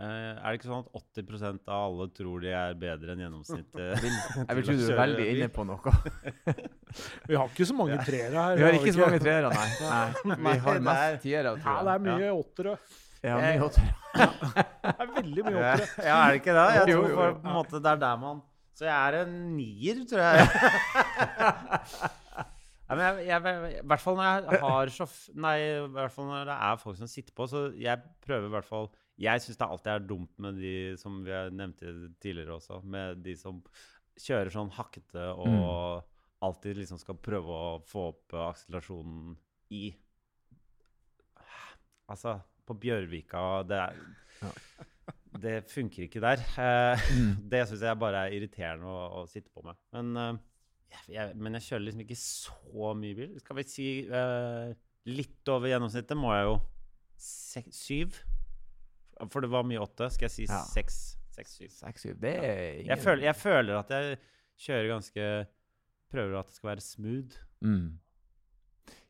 [0.00, 4.04] Eh, er det ikke sånn at 80% av alle tror de er bedre enn gjennomsnittet?
[4.48, 5.92] Jeg vil tro du er veldig inne på noe.
[7.28, 8.56] Vi har ikke så mange treere her.
[8.56, 9.66] Vi har ikke så mange treere, nei.
[10.32, 10.38] nei.
[10.40, 12.76] Vi har mest er- tiere, Ja, det er mye åttere.
[13.20, 13.90] Ja, mye åttere.
[14.16, 15.90] Det er veldig mye åttere.
[16.08, 16.64] ja, er det ikke det?
[16.78, 18.40] Jeg tror på en måte det er der man
[18.80, 20.40] Så jeg er en nier, tror jeg.
[22.90, 23.38] Nei, men jeg, jeg,
[23.76, 25.18] I hvert fall når jeg har sjåf...
[25.44, 28.54] Nei, i hvert fall når det er folk som sitter på, så jeg prøver i
[28.56, 28.88] hvert fall
[29.20, 31.90] Jeg syns det alltid er dumt med de som vi har nevnte
[32.22, 33.58] tidligere også, med de som
[34.20, 36.06] kjører sånn hakkete og
[36.44, 39.34] alltid liksom skal prøve å få opp akselerasjonen
[39.76, 39.90] i
[42.10, 43.98] Altså, på Bjørvika Det, er,
[45.44, 46.42] det funker ikke der.
[46.58, 47.34] Eh, Mm.
[47.52, 49.78] det syns jeg bare er irriterende å, å sitte på med.
[49.94, 53.36] Men, eh, jeg, men jeg kjører liksom ikke så mye bil.
[53.44, 54.72] Skal vi si eh,
[55.10, 56.56] litt over gjennomsnittet må jeg jo
[57.20, 58.18] se, syv.
[59.28, 60.08] For det var mye åtte.
[60.10, 60.62] Skal jeg si Ja.
[60.64, 61.16] seks?
[61.36, 61.68] Seks, syv.
[61.70, 62.14] Seks, syv.
[62.20, 64.18] Det er ingen Jeg føler, jeg føler at jeg
[64.58, 65.26] kjører ganske
[66.10, 67.36] Prøver at det skal være smooth.
[67.62, 67.98] Mm.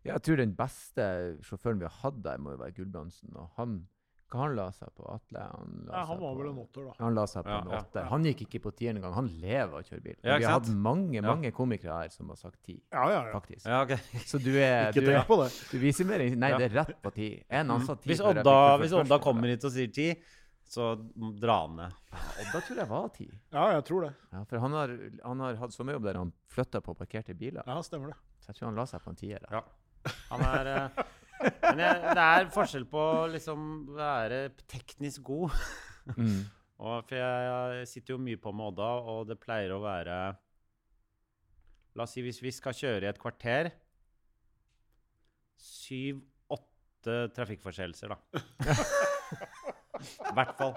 [0.05, 1.05] Jeg tror den beste
[1.43, 3.33] sjåføren vi har hatt der, må jo være Gulbrandsen.
[3.37, 3.89] Og han
[4.31, 5.05] Hva han la seg på?
[5.11, 5.41] Atle?
[5.43, 6.93] Han, la Ja, seg han var på, vel en åtter, da.
[7.01, 8.03] Han la seg på Ja, en ja.
[8.13, 9.15] Han gikk ikke på tieren engang.
[9.17, 10.17] Han lever av å kjøre bil.
[10.23, 11.23] Ja, vi har hatt mange Ja.
[11.27, 13.33] mange komikere her som har sagt ti, Ja, ja, ja.
[13.41, 13.67] faktisk.
[13.67, 13.97] Ja, ok.
[14.31, 15.51] Så du er Ikke du, tenk på det.
[15.73, 16.59] du viser mer Nei, Ja.
[16.59, 17.31] det er rett på ti.
[17.51, 18.09] En annen sa ti.
[18.13, 20.15] Hvis Odda, fikk hvis Odda kommer hit og sier ti,
[20.71, 20.93] så
[21.43, 21.93] dra han ned.
[22.45, 23.27] Odda tror jeg var ti.
[23.51, 24.15] Ja, jeg tror det.
[24.33, 24.93] Ja, for han har,
[25.25, 27.65] han har hatt sommerjobb der han flytta på parkerte biler.
[27.67, 28.19] Ja, stemmer det.
[28.39, 29.43] Så jeg tror han la seg på en tier.
[29.51, 29.65] Ja.
[30.31, 31.03] Han er eh,
[31.41, 33.67] Men jeg, det er forskjell på å liksom
[33.97, 35.55] være teknisk god.
[36.17, 36.41] Mm.
[36.81, 37.49] Og for jeg,
[37.81, 40.15] jeg sitter jo mye på med Odda, og det pleier å være
[41.99, 43.69] La oss si hvis vi skal kjøre i et kvarter
[45.61, 48.43] Syv-åtte trafikkforseelser, da.
[50.31, 50.73] I hvert fall.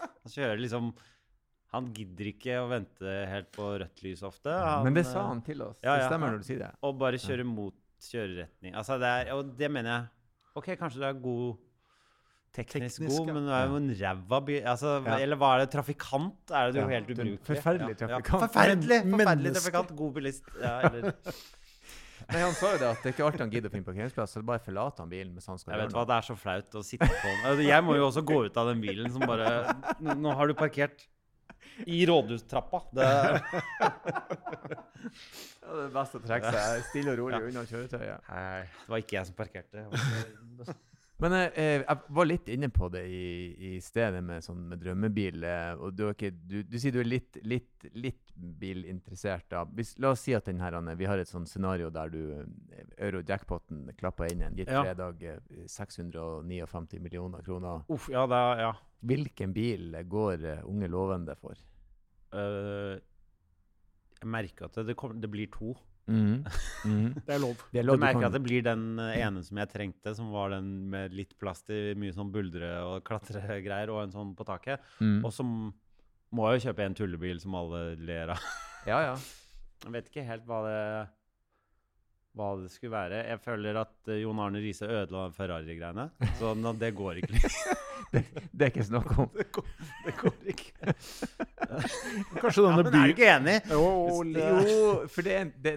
[0.00, 0.88] Han kjører liksom
[1.74, 4.50] Han gidder ikke å vente helt på rødt lys ofte.
[4.50, 5.78] Han, Men det sa han til oss.
[5.82, 6.72] ja, ja, det stemmer når du sier det.
[6.86, 8.74] Og bare kjøre mot kjøreretning.
[8.76, 10.04] Altså, det er, og det mener jeg
[10.56, 11.54] OK, kanskje du er god
[12.54, 13.32] teknisk, Teknisk, god, ja.
[13.34, 14.60] men du er jo en ræva bil...
[14.70, 15.16] Altså, Ja.
[15.24, 15.70] Eller hva er det?
[15.72, 16.50] Trafikant?
[16.54, 17.40] Er det jo Ja, helt ubrukelig?
[17.48, 18.44] forferdelig trafikant.
[18.44, 18.98] Forferdelig!
[19.10, 19.90] Forferdelig trafikant.
[19.98, 20.44] God bilist.
[20.62, 21.12] Ja, eller
[22.24, 24.32] Nei, Han sa jo det at det er ikke alltid han gidder å finne parkeringsplass,
[24.38, 25.98] så bare forlater han bilen mens han skal Jeg vet noe.
[25.98, 27.42] hva, det er så flaut å sitte på den.
[27.50, 29.50] Altså, Jeg må jo også gå ut av den bilen som bare
[30.14, 31.04] nå har du parkert
[31.86, 32.82] i rådhustrappa.
[32.94, 33.08] Det,
[35.64, 38.26] Ja, det er best å trekke stille og rolig unna kjøretøyet.
[38.28, 39.84] nei, det var ikke jeg som parkerte.
[41.22, 43.26] Men eh, eh, jeg var litt inne på det i,
[43.68, 45.44] i stedet med, sånn, med drømmebil.
[45.46, 49.46] Eh, og du, ikke, du, du sier du er litt, litt, litt bilinteressert.
[49.52, 49.62] Da.
[49.78, 52.20] Hvis, la oss si at her, Anne, vi har et sånt scenario der du
[52.98, 54.82] euro-jackpoten klapper inn en gitt Ja.
[54.82, 57.86] fredag eh, 659 millioner kroner.
[57.94, 58.74] Uff, ja, det er, ja.
[59.04, 61.58] Hvilken bil går unge lovende for?
[62.34, 62.96] Uh,
[64.18, 65.74] jeg merker at det, det, kommer- det blir to.
[66.06, 66.44] Mhm.
[66.84, 67.14] Mhm.
[67.26, 67.56] Det er lov.
[67.72, 70.14] Det er lov, du merker kan- at det blir den eh, ene som jeg trengte,
[70.14, 74.34] som var den med litt plass til mye sånn buldre- og klatregreier og en sånn
[74.36, 74.80] på taket.
[75.00, 75.22] Mm.
[75.24, 75.42] Og så
[76.34, 78.40] må jeg jo kjøpe en tullebil som alle ler av.
[78.86, 79.14] Ja, ja.
[79.84, 81.08] Jeg vet ikke helt hva det,
[82.36, 83.22] hva det skulle være.
[83.30, 86.10] Jeg føler at eh, Jon Arne Riise ødela Ferrari-greiene.
[86.36, 87.40] Så det går ikke
[88.14, 88.48] lenger.
[88.52, 89.28] Det er ikke snakk om.
[89.34, 90.94] Det går ikke.
[92.40, 93.02] Kanskje Ja, denne men er by...
[93.02, 93.56] du ikke enig?
[93.70, 93.84] Jo,
[94.38, 95.74] Jo, for det er en det,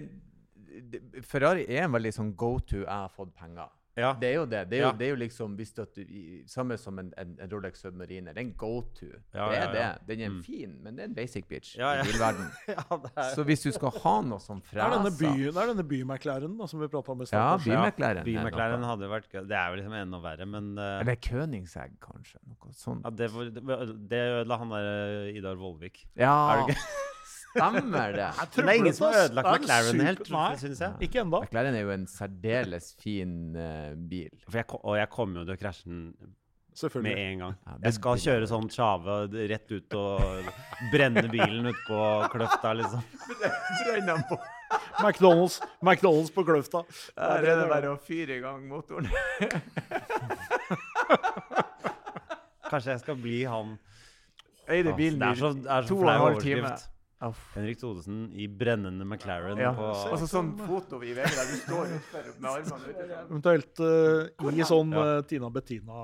[0.92, 3.70] det, Ferrari er en veldig sånn go to 'jeg har fått penger'.
[3.98, 4.12] Ja.
[4.14, 4.60] Det er jo det.
[4.70, 4.92] Det er jo, Ja.
[4.98, 7.80] det er jo liksom hvis du, at du, i- Samme som en, en, en Rolex
[7.82, 8.32] Submariner.
[8.32, 9.06] Det er en go to.
[9.34, 9.92] Ja, det er ja, ja.
[9.98, 10.06] det.
[10.08, 10.42] Den er Mm.
[10.44, 12.02] fin, men det er en basic bitch Ja, ja.
[12.02, 12.46] i bilverden.
[12.68, 12.82] ja,
[13.16, 16.56] er Så hvis du skal ha noe som Det er freser det er denne by-McLaren
[16.58, 17.64] da, som vi prata om i Ja, stad.
[17.64, 19.42] by- Bymeclaren er Bymeclaren hadde vært gøy.
[19.48, 22.38] Det er jo liksom enda verre, men uh, Eller Königsegg, kanskje.
[22.46, 23.02] Noe sånt.
[23.04, 24.88] ja, det, var- det, det ødela han der
[25.28, 26.06] eh, Idar Vollvik.
[26.16, 26.76] Ja, Er det
[27.50, 28.30] stemmer det.
[28.54, 30.32] Det er ingen som har ødelagt McLaren helt,
[30.62, 30.92] syns jeg.
[31.08, 31.42] ikke enda.
[31.44, 34.30] McLaren er jo en særdeles fin uh, bil.
[34.48, 36.12] For jeg, og jeg kommer jo til å krasje den
[37.02, 37.54] med en gang.
[37.66, 39.16] Ja, Jeg skal kjøre sånn Tjave
[39.50, 40.50] rett ut og
[40.92, 43.02] brenne bilen ut på Kløfta, liksom.
[43.82, 44.38] Brenne den på.
[45.00, 46.84] McDonald's, McDonald's på Kløfta.
[47.16, 49.08] Der er det bare å fyre i gang motoren.
[52.68, 53.78] Kanskje jeg skal bli han
[54.68, 56.72] Eide bilen Det så, det er to og en halv time.
[57.20, 57.54] Overskrift.
[57.56, 59.72] Henrik Thodesen i brennende McLaren Ja.
[59.74, 63.18] på Altså sånn foto i VG der du står utfor med armene ute.
[63.28, 65.04] Eventuelt uh, i sånn Ja.
[65.18, 65.98] eh, Tina Bettina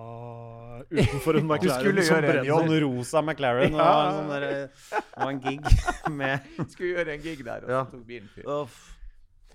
[0.91, 2.51] utenfor en McLaren skulle som gjøre en brenner.
[2.51, 4.09] Sånn rosa McLaren og Ja.
[4.09, 4.71] en sånn der,
[5.17, 5.61] og en gig
[6.11, 7.85] med Skulle gjøre en gig der, og så Ja.
[7.85, 8.69] tok bilen fyr.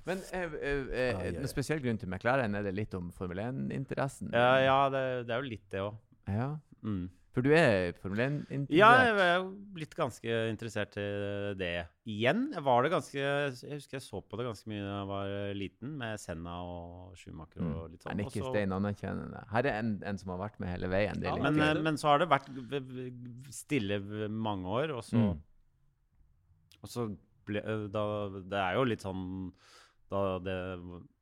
[0.06, 1.36] Men eh, eh, eh, ai, ai.
[1.38, 4.32] en spesiell grunn til McLaren er det litt om Formel 1-interessen?
[4.34, 5.98] Ja, ja det, det er jo litt det òg.
[6.28, 6.56] Ja.
[6.82, 7.10] Mm.
[7.32, 8.74] For du er Formel 1-interessert?
[8.74, 9.44] Ja, jeg er
[9.76, 11.04] blitt ganske interessert i
[11.60, 11.70] det
[12.10, 12.48] igjen.
[12.56, 15.54] Jeg var det ganske Jeg husker jeg så på det ganske mye da jeg var
[15.60, 18.18] liten, med Senna og Schumacher og litt Jeg sånn.
[18.18, 18.26] Mm.
[18.32, 19.44] Ikke stein anerkjennende.
[19.54, 21.22] Her er en, en som har vært med hele veien.
[21.22, 22.50] Det Ja, men, eh, men så har det vært
[23.54, 25.40] stille mange år, og så, Mm.
[26.82, 27.08] og så
[27.46, 28.04] ble, eh, da,
[28.42, 29.52] Det er jo litt sånn
[30.10, 30.60] Da det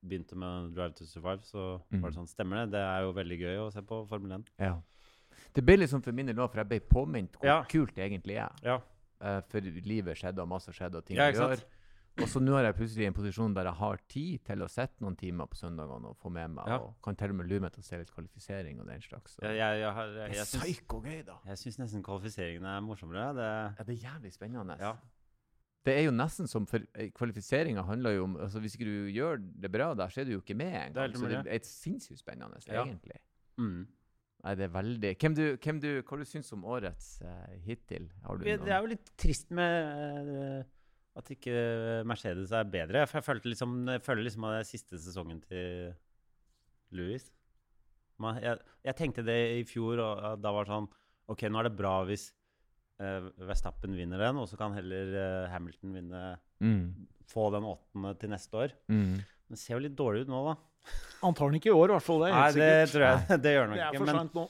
[0.08, 2.00] begynte med Drive to Survive, så Mm.
[2.02, 2.72] var det sånn Stemmer det?
[2.72, 4.46] Det er jo veldig gøy å se på Formel 1.
[4.58, 4.78] Ja.
[5.54, 7.64] Det ble liksom for min del nå, for jeg ble påminnet hvor Ja.
[7.64, 8.52] kult det egentlig er.
[8.64, 8.80] Ja.
[9.22, 11.64] Eh, for livet skjedde, og masse skjedde, og ting Ja, gjør.
[12.20, 14.68] Og så nå er jeg plutselig i en posisjon der jeg har tid til å
[14.68, 16.78] sitte noen timer på søndagene og få med meg, Ja.
[16.78, 19.36] og kan til og med lure meg til å se litt kvalifisering og den slags.
[19.36, 19.42] Så.
[19.44, 21.36] Jeg, jeg, jeg, har- jeg, det er jeg, syns, psyko-gøy, da.
[21.46, 23.36] jeg syns nesten kvalifiseringene er morsommere.
[23.36, 24.78] Det, Ja, det er jævlig spennende.
[24.80, 24.96] ja.
[25.86, 29.08] Det er jo nesten som for eh, Kvalifiseringa handler jo om altså Hvis ikke du
[29.14, 30.96] gjør det bra der, så er du jo ikke med engang.
[31.14, 32.84] helt Så det er sinnssykt spennende, Ja.
[32.84, 33.16] egentlig.
[33.58, 33.88] Mm.
[34.46, 38.06] Nei, det er veldig Hvem du, hvem du, Hva du syns om årets uh, hittil?
[38.24, 40.60] Har du Det er jo litt trist med uh,
[41.18, 41.54] at ikke
[42.06, 43.08] Mercedes er bedre.
[43.10, 45.96] For jeg følte liksom, jeg føler liksom at det er siste sesongen til
[46.94, 47.26] Louis.
[48.22, 50.90] Man, jeg, jeg tenkte det i fjor, og da var det sånn
[51.34, 52.28] OK, nå er det bra hvis
[53.02, 56.22] uh, Verstappen vinner den, og så kan heller Hamilton vinne
[56.58, 57.06] Mm.
[57.30, 58.72] få den åttende til neste år.
[58.90, 59.20] Mm.
[59.48, 60.56] Men det ser jo litt dårlig ut nå, da.
[61.24, 62.22] Han tar den ikke i år, i hvert fall.
[62.24, 62.94] Det er Nei, helt det sikkert.
[62.94, 63.04] tror
[63.36, 64.00] jeg det gjør nok Det er ikke.
[64.04, 64.46] for Men seint nå.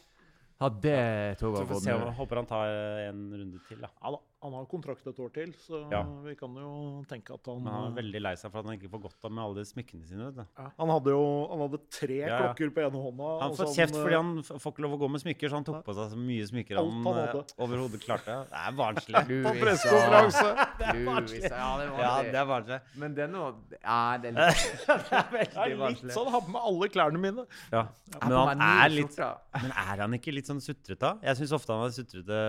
[0.58, 0.98] Ja, det
[1.38, 3.78] toget så har får vi gått se, om- håper han tar uh, en runde til,
[3.84, 3.90] da.
[4.02, 6.04] Ja da, han har kontrakt et år til, så Ja.
[6.24, 8.66] vi kan jo tenke at han Men han er eh, veldig lei seg for at
[8.70, 10.28] han ikke får godt av med alle de smykkene sine.
[10.28, 10.44] Vet du.
[10.62, 12.38] ja, Han hadde jo han hadde tre Ja, ja.
[12.54, 13.30] klokker på ene hånda.
[13.42, 14.30] Han får kjeft eh, fordi han
[14.62, 16.78] får ikke lov å gå med smykker, så han tok på seg så mye smykker
[16.84, 18.38] Alt han, han eh, overhodet klarte.
[18.54, 19.24] Det er barnslig.
[19.48, 20.46] På pressekonferanse!
[20.78, 22.36] Det ja, det Ja, det.
[22.38, 22.80] er barnslig.
[23.02, 23.50] Men det er noe
[23.82, 26.14] Ja, det er litt det er er veldig litt barnslig.
[26.14, 27.48] sånn, ha på meg alle klærne mine.
[27.74, 27.88] Ja.
[28.22, 29.18] Men han er litt.
[29.18, 31.16] Men er han ikke litt sånn sutrete?
[31.26, 32.42] Jeg syns ofte han er sutrete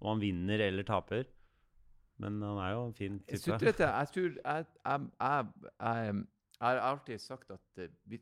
[0.00, 1.24] om han vinner eller taper.
[2.22, 3.40] Men han er jo en fin type.
[3.42, 6.22] Sutrete Jeg tror jeg, jeg,
[6.60, 8.20] har alltid sagt at eh, vi,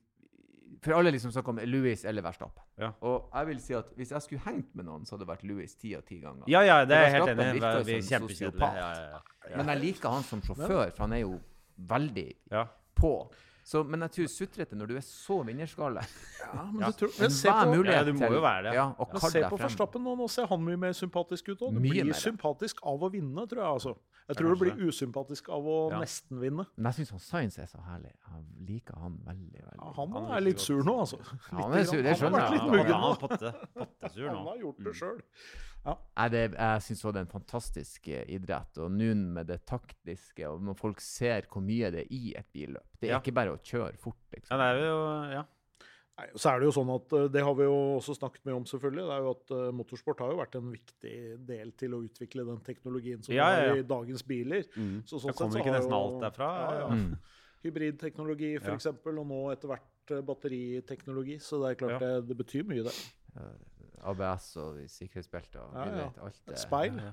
[0.82, 2.64] For alle liksom snakker om Louis eller Verstappen.
[2.80, 2.90] Ja.
[3.00, 5.44] Og jeg vil si at hvis jeg skulle hengt med noen, så hadde det vært
[5.46, 6.48] Louis ti av ti ganger.
[6.50, 8.00] Ja, ja, det er jeg helt enig i.
[8.10, 9.56] Ja, ja, ja.
[9.56, 11.36] Men jeg liker han som sjåfør, for han er jo
[11.92, 12.64] veldig ja.
[12.98, 13.12] på.
[13.64, 16.88] Så, men jeg tror sutrete når du er så vinnerskalle Ja, men Ja.
[16.90, 18.72] du tror, men se på, mulighet Ja, du må jo være det.
[18.74, 20.16] Ja, og men se på forstappen Verstappen nå.
[20.18, 21.62] Nå ser han mye mer sympatisk ut.
[21.62, 22.18] Og Du Mye blir mer.
[22.18, 23.70] sympatisk av å vinne, tror jeg.
[23.72, 23.94] altså.
[24.28, 25.98] Jeg tror du blir usympatisk av å Ja.
[26.00, 26.66] nesten vinne.
[26.76, 28.12] Men jeg syns Science er så herlig.
[28.26, 29.78] Jeg liker han veldig, veldig.
[29.78, 31.18] Ja, han, Han er litt sur nå, altså.
[31.52, 33.16] Ja, han er sur, det Han har vært litt muggen nå.
[34.28, 35.22] Han har gjort det Mm.
[35.84, 35.96] Sjøl.
[36.16, 38.78] Jeg, det, jeg syns òg det er en fantastisk eh, idrett.
[38.78, 42.46] Og nå med det taktiske, og når folk ser hvor mye det er i et
[42.52, 43.20] billøp Det er Ja.
[43.20, 44.58] ikke bare å kjøre fort, Ja, liksom.
[44.58, 45.44] det er jo Ja.
[46.18, 48.54] Nei, Så er det jo sånn at eh, Det har vi jo også snakket mye
[48.56, 49.04] om, selvfølgelig.
[49.08, 52.44] Det er jo at uh, Motorsport har jo vært en viktig del til å utvikle
[52.46, 54.62] den teknologien som Ja, ja, ja, er i dagens biler.
[54.76, 55.02] Mm.
[55.08, 56.50] Så sånn Da kommer sett så ikke nesten jo- alt derfra.
[56.52, 56.88] Ja, ja.
[56.94, 57.16] Mm.
[57.64, 58.74] Hybridteknologi, Ja.
[58.76, 59.88] eksempel, og nå etter hvert
[60.26, 61.38] batteriteknologi.
[61.40, 62.20] Så det er klart Ja.
[62.20, 62.94] det, det betyr mye, det.
[64.03, 65.94] ABS og sikkerhetsbelte og Ja, ja.
[66.07, 66.55] vet, alt det.
[66.57, 67.00] Et speil.
[67.03, 67.12] Ja.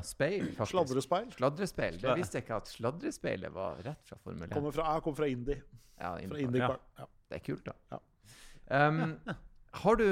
[0.00, 0.70] Speil, faktisk.
[0.72, 1.26] Sladrespeil.
[1.36, 1.98] Sladrespeil.
[2.00, 4.54] Det visste jeg ikke at sladrespeilet var rett fra Formel 1.
[4.56, 5.58] Kommer fra, jeg kommer fra Indy.
[5.98, 6.70] Ja, Fra Indie.
[6.98, 7.08] Ja.
[7.28, 7.74] Det er kult, da.
[7.92, 8.88] Ja.
[8.88, 9.18] Um,
[9.82, 10.04] har du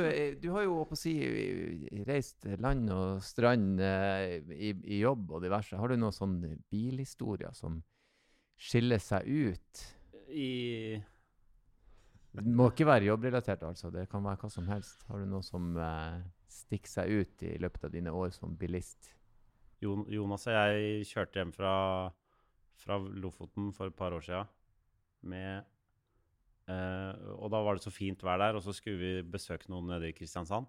[0.43, 1.15] Du har jo på å si
[2.09, 5.77] reist land og strand uh, i, i jobb og diverse.
[5.81, 7.81] Har du noen sånne bilhistorier som
[8.61, 9.85] skiller seg ut?
[10.29, 11.01] I
[12.37, 13.91] Det må ikke være jobbrelatert, altså.
[13.95, 15.05] Det kan være hva som helst.
[15.09, 16.19] Har du noe som eh,
[16.53, 19.13] stikker seg ut i løpet av dine år som bilist?
[19.81, 21.73] Jonas og jeg kjørte hjem fra,
[22.81, 24.31] fra Lofoten for et par år.
[25.27, 25.67] Med,
[26.71, 29.93] eh, og da var det så fint vær der, og så skulle vi besøke noen
[29.93, 30.69] nede i Kristiansand.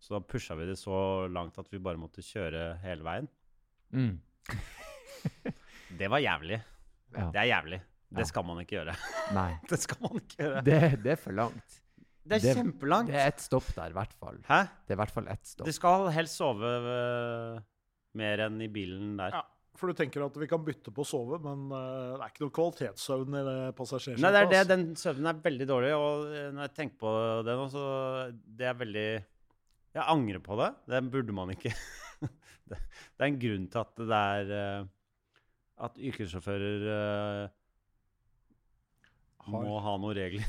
[0.00, 3.28] Så da pusha vi det så langt at vi bare måtte kjøre hele veien.
[3.94, 4.18] Mm.
[6.00, 6.58] Det var jævlig.
[7.14, 7.28] Ja.
[7.30, 7.80] Det er jævlig.
[8.18, 8.94] Det skal man ikke gjøre.
[9.36, 9.48] Nei.
[9.70, 10.62] Det skal man ikke gjøre.
[10.66, 11.80] Det, det er for langt.
[12.24, 13.10] Det er det- kjempelangt.
[13.12, 14.38] Det er ett stopp der, i hvert fall.
[14.48, 14.60] Hæ?
[14.86, 15.66] Det er i hvert fall ett stopp.
[15.68, 17.58] Du skal helst sove øh,
[18.20, 19.34] mer enn i bilen der.
[19.36, 19.42] Ja,
[19.76, 22.44] For du tenker at vi kan bytte på å sove, men eh, det er ikke
[22.46, 24.24] noe kvalitetssøvn i det passasjerskipet.
[24.24, 24.62] Nei, det er det.
[24.72, 27.12] Den søvnen er veldig dårlig, og øh, når jeg tenker på
[27.50, 27.84] det nå, så
[28.62, 29.06] det er veldig
[29.98, 30.70] Jeg angrer på det.
[30.94, 31.74] Det burde man ikke.
[32.72, 34.88] det, det er en grunn til at det er
[35.84, 37.50] At yrkessjåfører
[39.44, 39.64] Har.
[39.68, 40.46] må ha noen regler.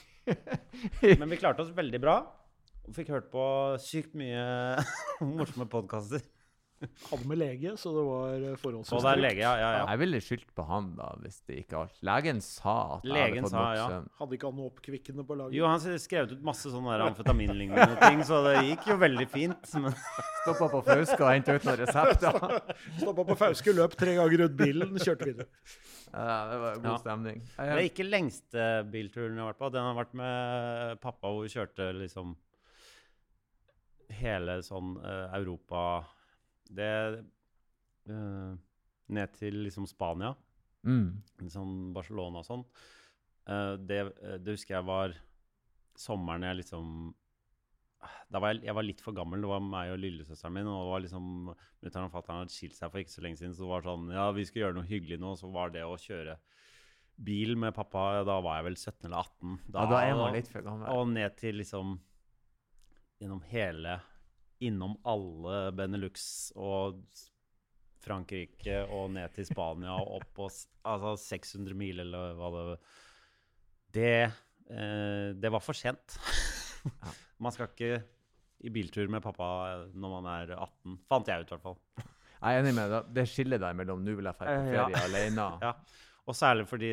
[1.20, 2.18] Men vi klarte oss veldig bra.
[2.88, 3.46] Og fikk hørt på
[3.82, 4.44] sykt mye
[5.38, 6.24] morsomme podkaster.
[6.80, 9.24] Hadde med lege, så det var eh, forholdsvis Og det er trygt.
[9.26, 9.50] lege, ja.
[9.60, 9.82] ja, ja.
[9.90, 11.98] Jeg ville skyldt på han, da, hvis det ikke alt.
[12.08, 13.88] Legen sa at jeg Legen hadde fått sa, nok ja.
[13.90, 14.06] søvn.
[14.20, 15.56] Hadde ikke han noe oppkvikkende på laget?
[15.58, 19.72] Jo, han skrev ut masse sånne der amfetaminlignende ting, så det gikk jo veldig fint.
[19.76, 19.98] Men
[20.40, 22.40] Stoppa på Fauske og henta ut noen resepter.
[23.02, 25.50] Stoppa på Fauske, løp tre ganger rundt bilen, kjørte videre.
[26.12, 26.98] Ja, det var god Ja.
[26.98, 27.42] stemning.
[27.56, 29.72] det er ikke lengste bilturen jeg har vært på.
[29.72, 32.36] Den har vært med pappa, hvor vi kjørte liksom
[34.20, 36.04] hele sånn uh, Europa
[36.66, 36.90] Det
[38.10, 38.56] uh,
[39.10, 40.34] Ned til liksom Spania.
[40.86, 41.22] Mm.
[41.50, 42.64] Sånn Barcelona og sånn.
[43.48, 44.04] Uh, det,
[44.38, 45.16] det husker jeg var
[45.98, 47.10] sommeren jeg liksom
[48.32, 49.42] da var jeg, jeg var litt for gammel.
[49.42, 50.68] Det var meg og lillesøsteren min.
[50.70, 51.26] Og det var liksom
[51.80, 53.56] Mutter'n og fatter'n hadde skilt seg for ikke så lenge siden.
[53.56, 55.34] Så det var sånn Ja, vi skal gjøre noe hyggelig nå.
[55.40, 56.36] Så var det å kjøre
[57.20, 59.58] bil med pappa Da var jeg vel 17 eller 18.
[59.74, 60.88] Ja, da er man litt for gammel.
[60.94, 61.98] Og ned til liksom
[63.20, 63.98] Gjennom hele
[64.64, 66.22] Innom alle Benelux
[66.60, 67.00] og
[68.00, 70.46] Frankrike og ned til Spania og opp på
[70.88, 72.62] altså 600 mil, eller hva det
[73.96, 74.12] Det,
[74.72, 76.16] eh, det var for sent.
[77.40, 77.44] Ja.
[77.46, 78.02] Man skal ikke
[78.60, 79.46] i biltur med pappa
[79.96, 80.98] når man er 18.
[81.08, 81.78] Fant jeg ut, i hvert fall.
[82.40, 83.08] Jeg er enig med deg.
[83.16, 84.86] Det skillet der mellom 'nå vil jeg dra på Eh, ja.
[84.88, 85.72] ferie alene' Ja.
[86.28, 86.90] Og særlig fordi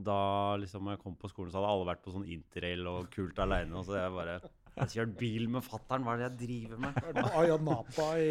[0.00, 3.38] da liksom jeg kom på skolen, så hadde alle vært på sånn interrail og kult
[3.38, 3.82] aleine.
[3.84, 6.98] Så jeg bare Jeg har kjørt bil med fatter'n, hva er det jeg driver med?
[7.18, 8.28] Vært Napa i,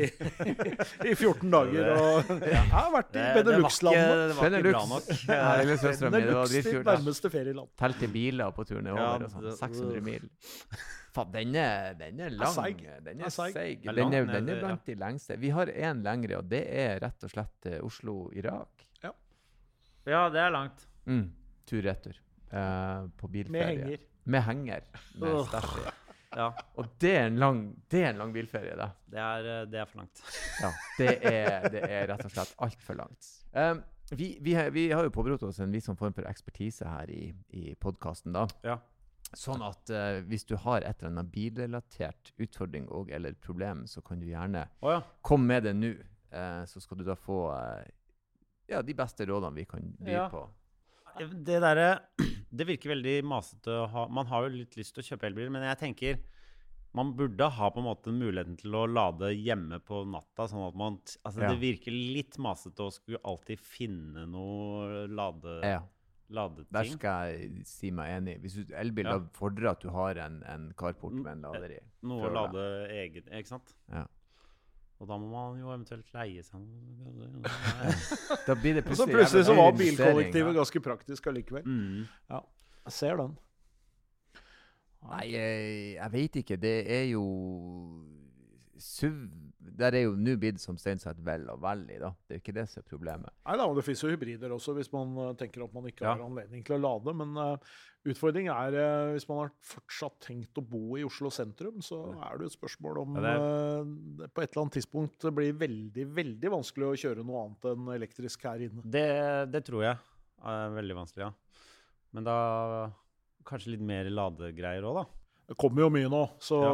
[1.09, 1.89] i 14 dager.
[1.93, 4.21] Og jeg har vært i Det, det var ikke, Benelux-landene.
[4.29, 5.11] det var ikke bra nok.
[5.27, 5.49] Ja,
[6.15, 7.73] Benelux ditt nærmeste ferieland.
[7.83, 8.89] Telte biler på turen.
[8.89, 9.51] Ja, og sånn.
[9.59, 10.29] 600 mil.
[11.13, 12.83] Faen, den er, den er lang.
[13.05, 13.83] Den er seig.
[13.83, 15.37] Den er, den er blant de lengste.
[15.41, 18.87] Vi har én lengre, og det er rett og slett eh, Oslo-Irak.
[20.09, 20.87] Ja, det er langt.
[21.05, 21.27] Mm.
[21.69, 22.17] Tur-retur.
[22.49, 23.51] Uh, på bilferie.
[23.51, 24.05] Med henger.
[24.23, 24.85] Med henger.
[25.21, 25.98] Med stæsj i.
[26.35, 28.89] Ja, Og det er en lang, det er en lang bilferie, det.
[29.09, 30.21] det er, eh, det er for langt.
[30.61, 30.69] Ja,
[30.99, 33.31] det er, det er rett og slett altfor langt.
[33.55, 37.09] Um, vi, vi, vi har jo påberopt oss en viss sånn form for ekspertise her
[37.13, 38.45] i, i podkasten, da.
[38.65, 38.77] Ja.
[39.37, 44.01] Sånn at uh, hvis du har et eller annet bilrelatert utfordring og eller problem, så
[44.05, 45.01] kan du gjerne oh, ja.
[45.25, 45.93] komme med det nå.
[46.29, 47.81] Uh, så skal du da få uh,
[48.69, 50.29] ja, de beste rådene vi kan by Ja.
[50.29, 50.45] på.
[51.19, 51.87] Det derre
[52.59, 55.51] Det virker veldig masete å ha Man har jo litt lyst til å kjøpe elbil,
[55.53, 56.21] men jeg tenker
[56.97, 60.47] man burde ha på en måte muligheten til å lade hjemme på natta.
[60.49, 61.51] sånn at man, altså Ja.
[61.51, 65.83] Det virker litt masete å skulle alltid finne noe lade, Ja,
[66.73, 68.39] der skal jeg si meg enig.
[68.41, 69.19] Hvis du elbil Ja.
[69.37, 71.79] fordrer at du har en, en carport med en lader i.
[72.01, 73.75] Noe å lade egen, ikke sant?
[73.87, 74.07] Ja.
[74.99, 76.63] Og da må man jo eventuelt leie seg.
[78.47, 81.63] Da blir det plutselig, så plutselig så var bilkollektivet ganske praktisk allikevel.
[81.63, 82.07] Mm.
[82.29, 83.37] Jeg ser den.
[85.07, 86.57] Nei, jeg, jeg veit ikke.
[86.59, 87.23] Det er jo
[88.79, 89.23] SUV
[89.77, 92.09] Der er jo nå blitt som Steinseth vel og vel i, da.
[92.25, 93.33] Det er jo ikke det som er problemet.
[93.45, 96.05] Nei da, og det finnes jo hybrider også, hvis man eh, tenker at man ikke
[96.05, 96.13] Ja.
[96.15, 97.13] har anledning til å lade.
[97.19, 97.75] Men uh,
[98.09, 102.39] utfordringen er uh, hvis man har fortsatt tenkt å bo i Oslo sentrum, så er
[102.39, 103.91] det jo et spørsmål om Ja, det eh,
[104.23, 107.69] det på et eller annet tidspunkt det blir veldig, veldig vanskelig å kjøre noe annet
[107.73, 108.83] enn elektrisk her inne.
[108.83, 109.07] Det,
[109.51, 109.97] det tror jeg
[110.49, 111.65] er veldig vanskelig, ja.
[112.15, 112.37] Men da
[113.45, 115.18] kanskje litt mer ladegreier òg, da.
[115.49, 116.73] Det kommer jo mye nå, så ja.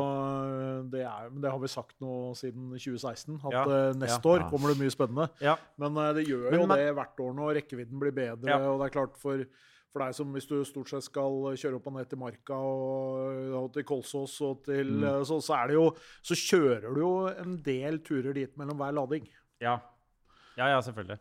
[0.92, 3.38] det, er, det har vi sagt nå siden 2016.
[3.48, 4.34] At Ja, eh, neste ja.
[4.34, 5.30] år kommer det mye spennende.
[5.80, 7.48] Men eh, det gjør Men jo det hvert år nå.
[7.56, 8.58] Rekkevidden blir bedre.
[8.68, 9.46] Og det er klart for,
[9.96, 13.54] for deg som hvis du stort sett skal kjøre opp og ned til Marka og,
[13.62, 15.08] og til Kolsås og til Mm.
[15.08, 15.86] eh, så, så er det jo
[16.20, 19.30] Så kjører du jo en del turer dit mellom hver lading.
[19.64, 19.78] Ja.
[20.60, 21.20] ja, ja, selvfølgelig.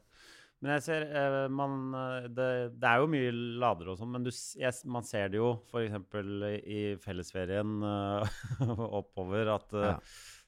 [0.64, 2.44] Men jeg ser eh, man, eh, det,
[2.80, 5.98] det er jo mye ladere og sånn, men du, jeg, man ser det jo f.eks.
[6.64, 8.38] i fellesferien uh,
[9.00, 9.98] oppover at Ja.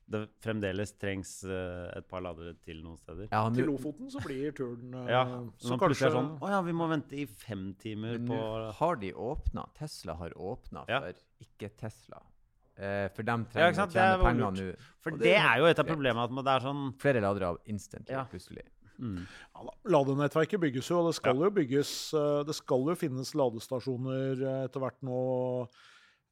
[0.09, 3.27] det fremdeles trengs uh, et par ladere til noen steder.
[3.29, 5.25] Ja, Til nå- Lofoten så blir turen Ja,
[5.61, 8.97] Så kanskje sånn Å ja, vi må vente i fem timer Men på nå har
[9.03, 9.67] de åpna.
[9.77, 11.03] Tesla har åpna Ja.
[11.03, 12.23] for ikke-Tesla.
[12.77, 14.71] Uh, for de trenger å tjene penger nå.
[15.05, 17.61] For det, det er jo et av problemene at det er sånn Flere ladere av
[17.67, 18.25] instantly, Ja.
[18.33, 18.64] plutselig.
[18.99, 19.18] Mm.
[19.26, 24.42] ja, Ladenettverket bygges jo, og det skal jo bygges eh, Det skal jo finnes ladestasjoner
[24.42, 25.20] eh, etter hvert nå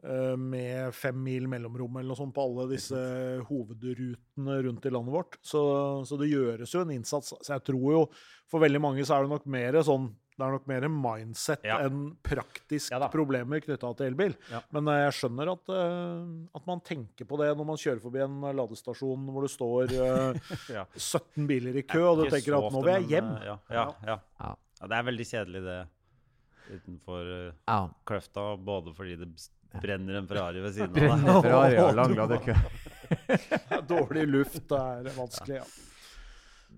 [0.05, 2.99] eh, med fem mil mellomrom eller noe sånt på alle disse
[3.51, 5.39] hovedrutene rundt i landet vårt.
[5.43, 5.63] Så,
[6.09, 7.35] så det gjøres jo en innsats.
[7.41, 8.05] Så jeg tror jo
[8.51, 11.77] for veldig mange så er det nok mer sånn det er nok mer mindset Ja.
[11.87, 14.35] enn praktiske Ja problemer knytta til elbil.
[14.51, 14.61] Ja.
[14.75, 16.25] Men eh, jeg skjønner at, eh,
[16.59, 20.55] at man tenker på det når man kjører forbi en ladestasjon hvor det står eh,
[20.81, 20.85] Ja.
[20.99, 23.33] 17 biler i kø, og du tenker at nå vil jeg men, hjem.
[23.39, 24.19] eh, Ja, ja, ja.
[24.41, 24.55] Ja.
[24.81, 25.79] ja, det er veldig kjedelig, det
[26.75, 27.79] utenfor eh, Ja.
[28.09, 28.49] Kløfta.
[28.59, 29.31] Både fordi det
[29.83, 31.09] brenner en Ferrari ved siden av deg.
[31.09, 32.55] Brenner Ferrari og lang ladekø.
[33.91, 35.67] Dårlig luft det er vanskelig, ja.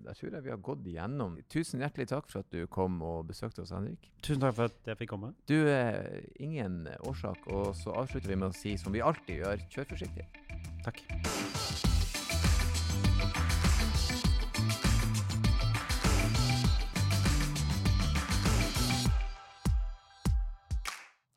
[0.07, 1.33] Da tror jeg vi har gått igjennom.
[1.51, 4.05] Tusen hjertelig takk for at du kom og besøkte oss, Henrik.
[4.23, 5.33] Tusen takk for at jeg fikk komme.
[5.51, 7.49] Du, er ingen årsak.
[7.51, 10.29] Og så avslutter vi med å si som vi alltid gjør, kjør forsiktig.
[10.87, 11.03] Takk.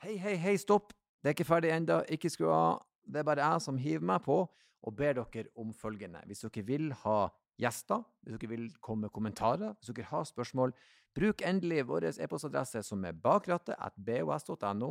[0.05, 0.93] Hei, hei, hei, stopp!
[1.17, 2.03] Det er ikke ferdig ennå.
[2.05, 2.85] Ikke skru av.
[3.01, 6.21] Det er bare jeg som hiver meg på og ber dere om følgende.
[6.29, 7.21] Hvis dere vil ha
[7.59, 10.69] gjester, hvis dere vil komme med kommentarer, hvis dere har spørsmål,
[11.15, 14.89] bruk endelig vår e-postadresse som er bakrattet.bos.no.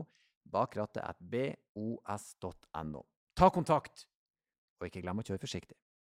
[0.49, 3.03] Bakrattet.bos.no.
[3.37, 3.97] Ta kontakt,
[4.81, 5.77] og ikke glem å kjøre forsiktig.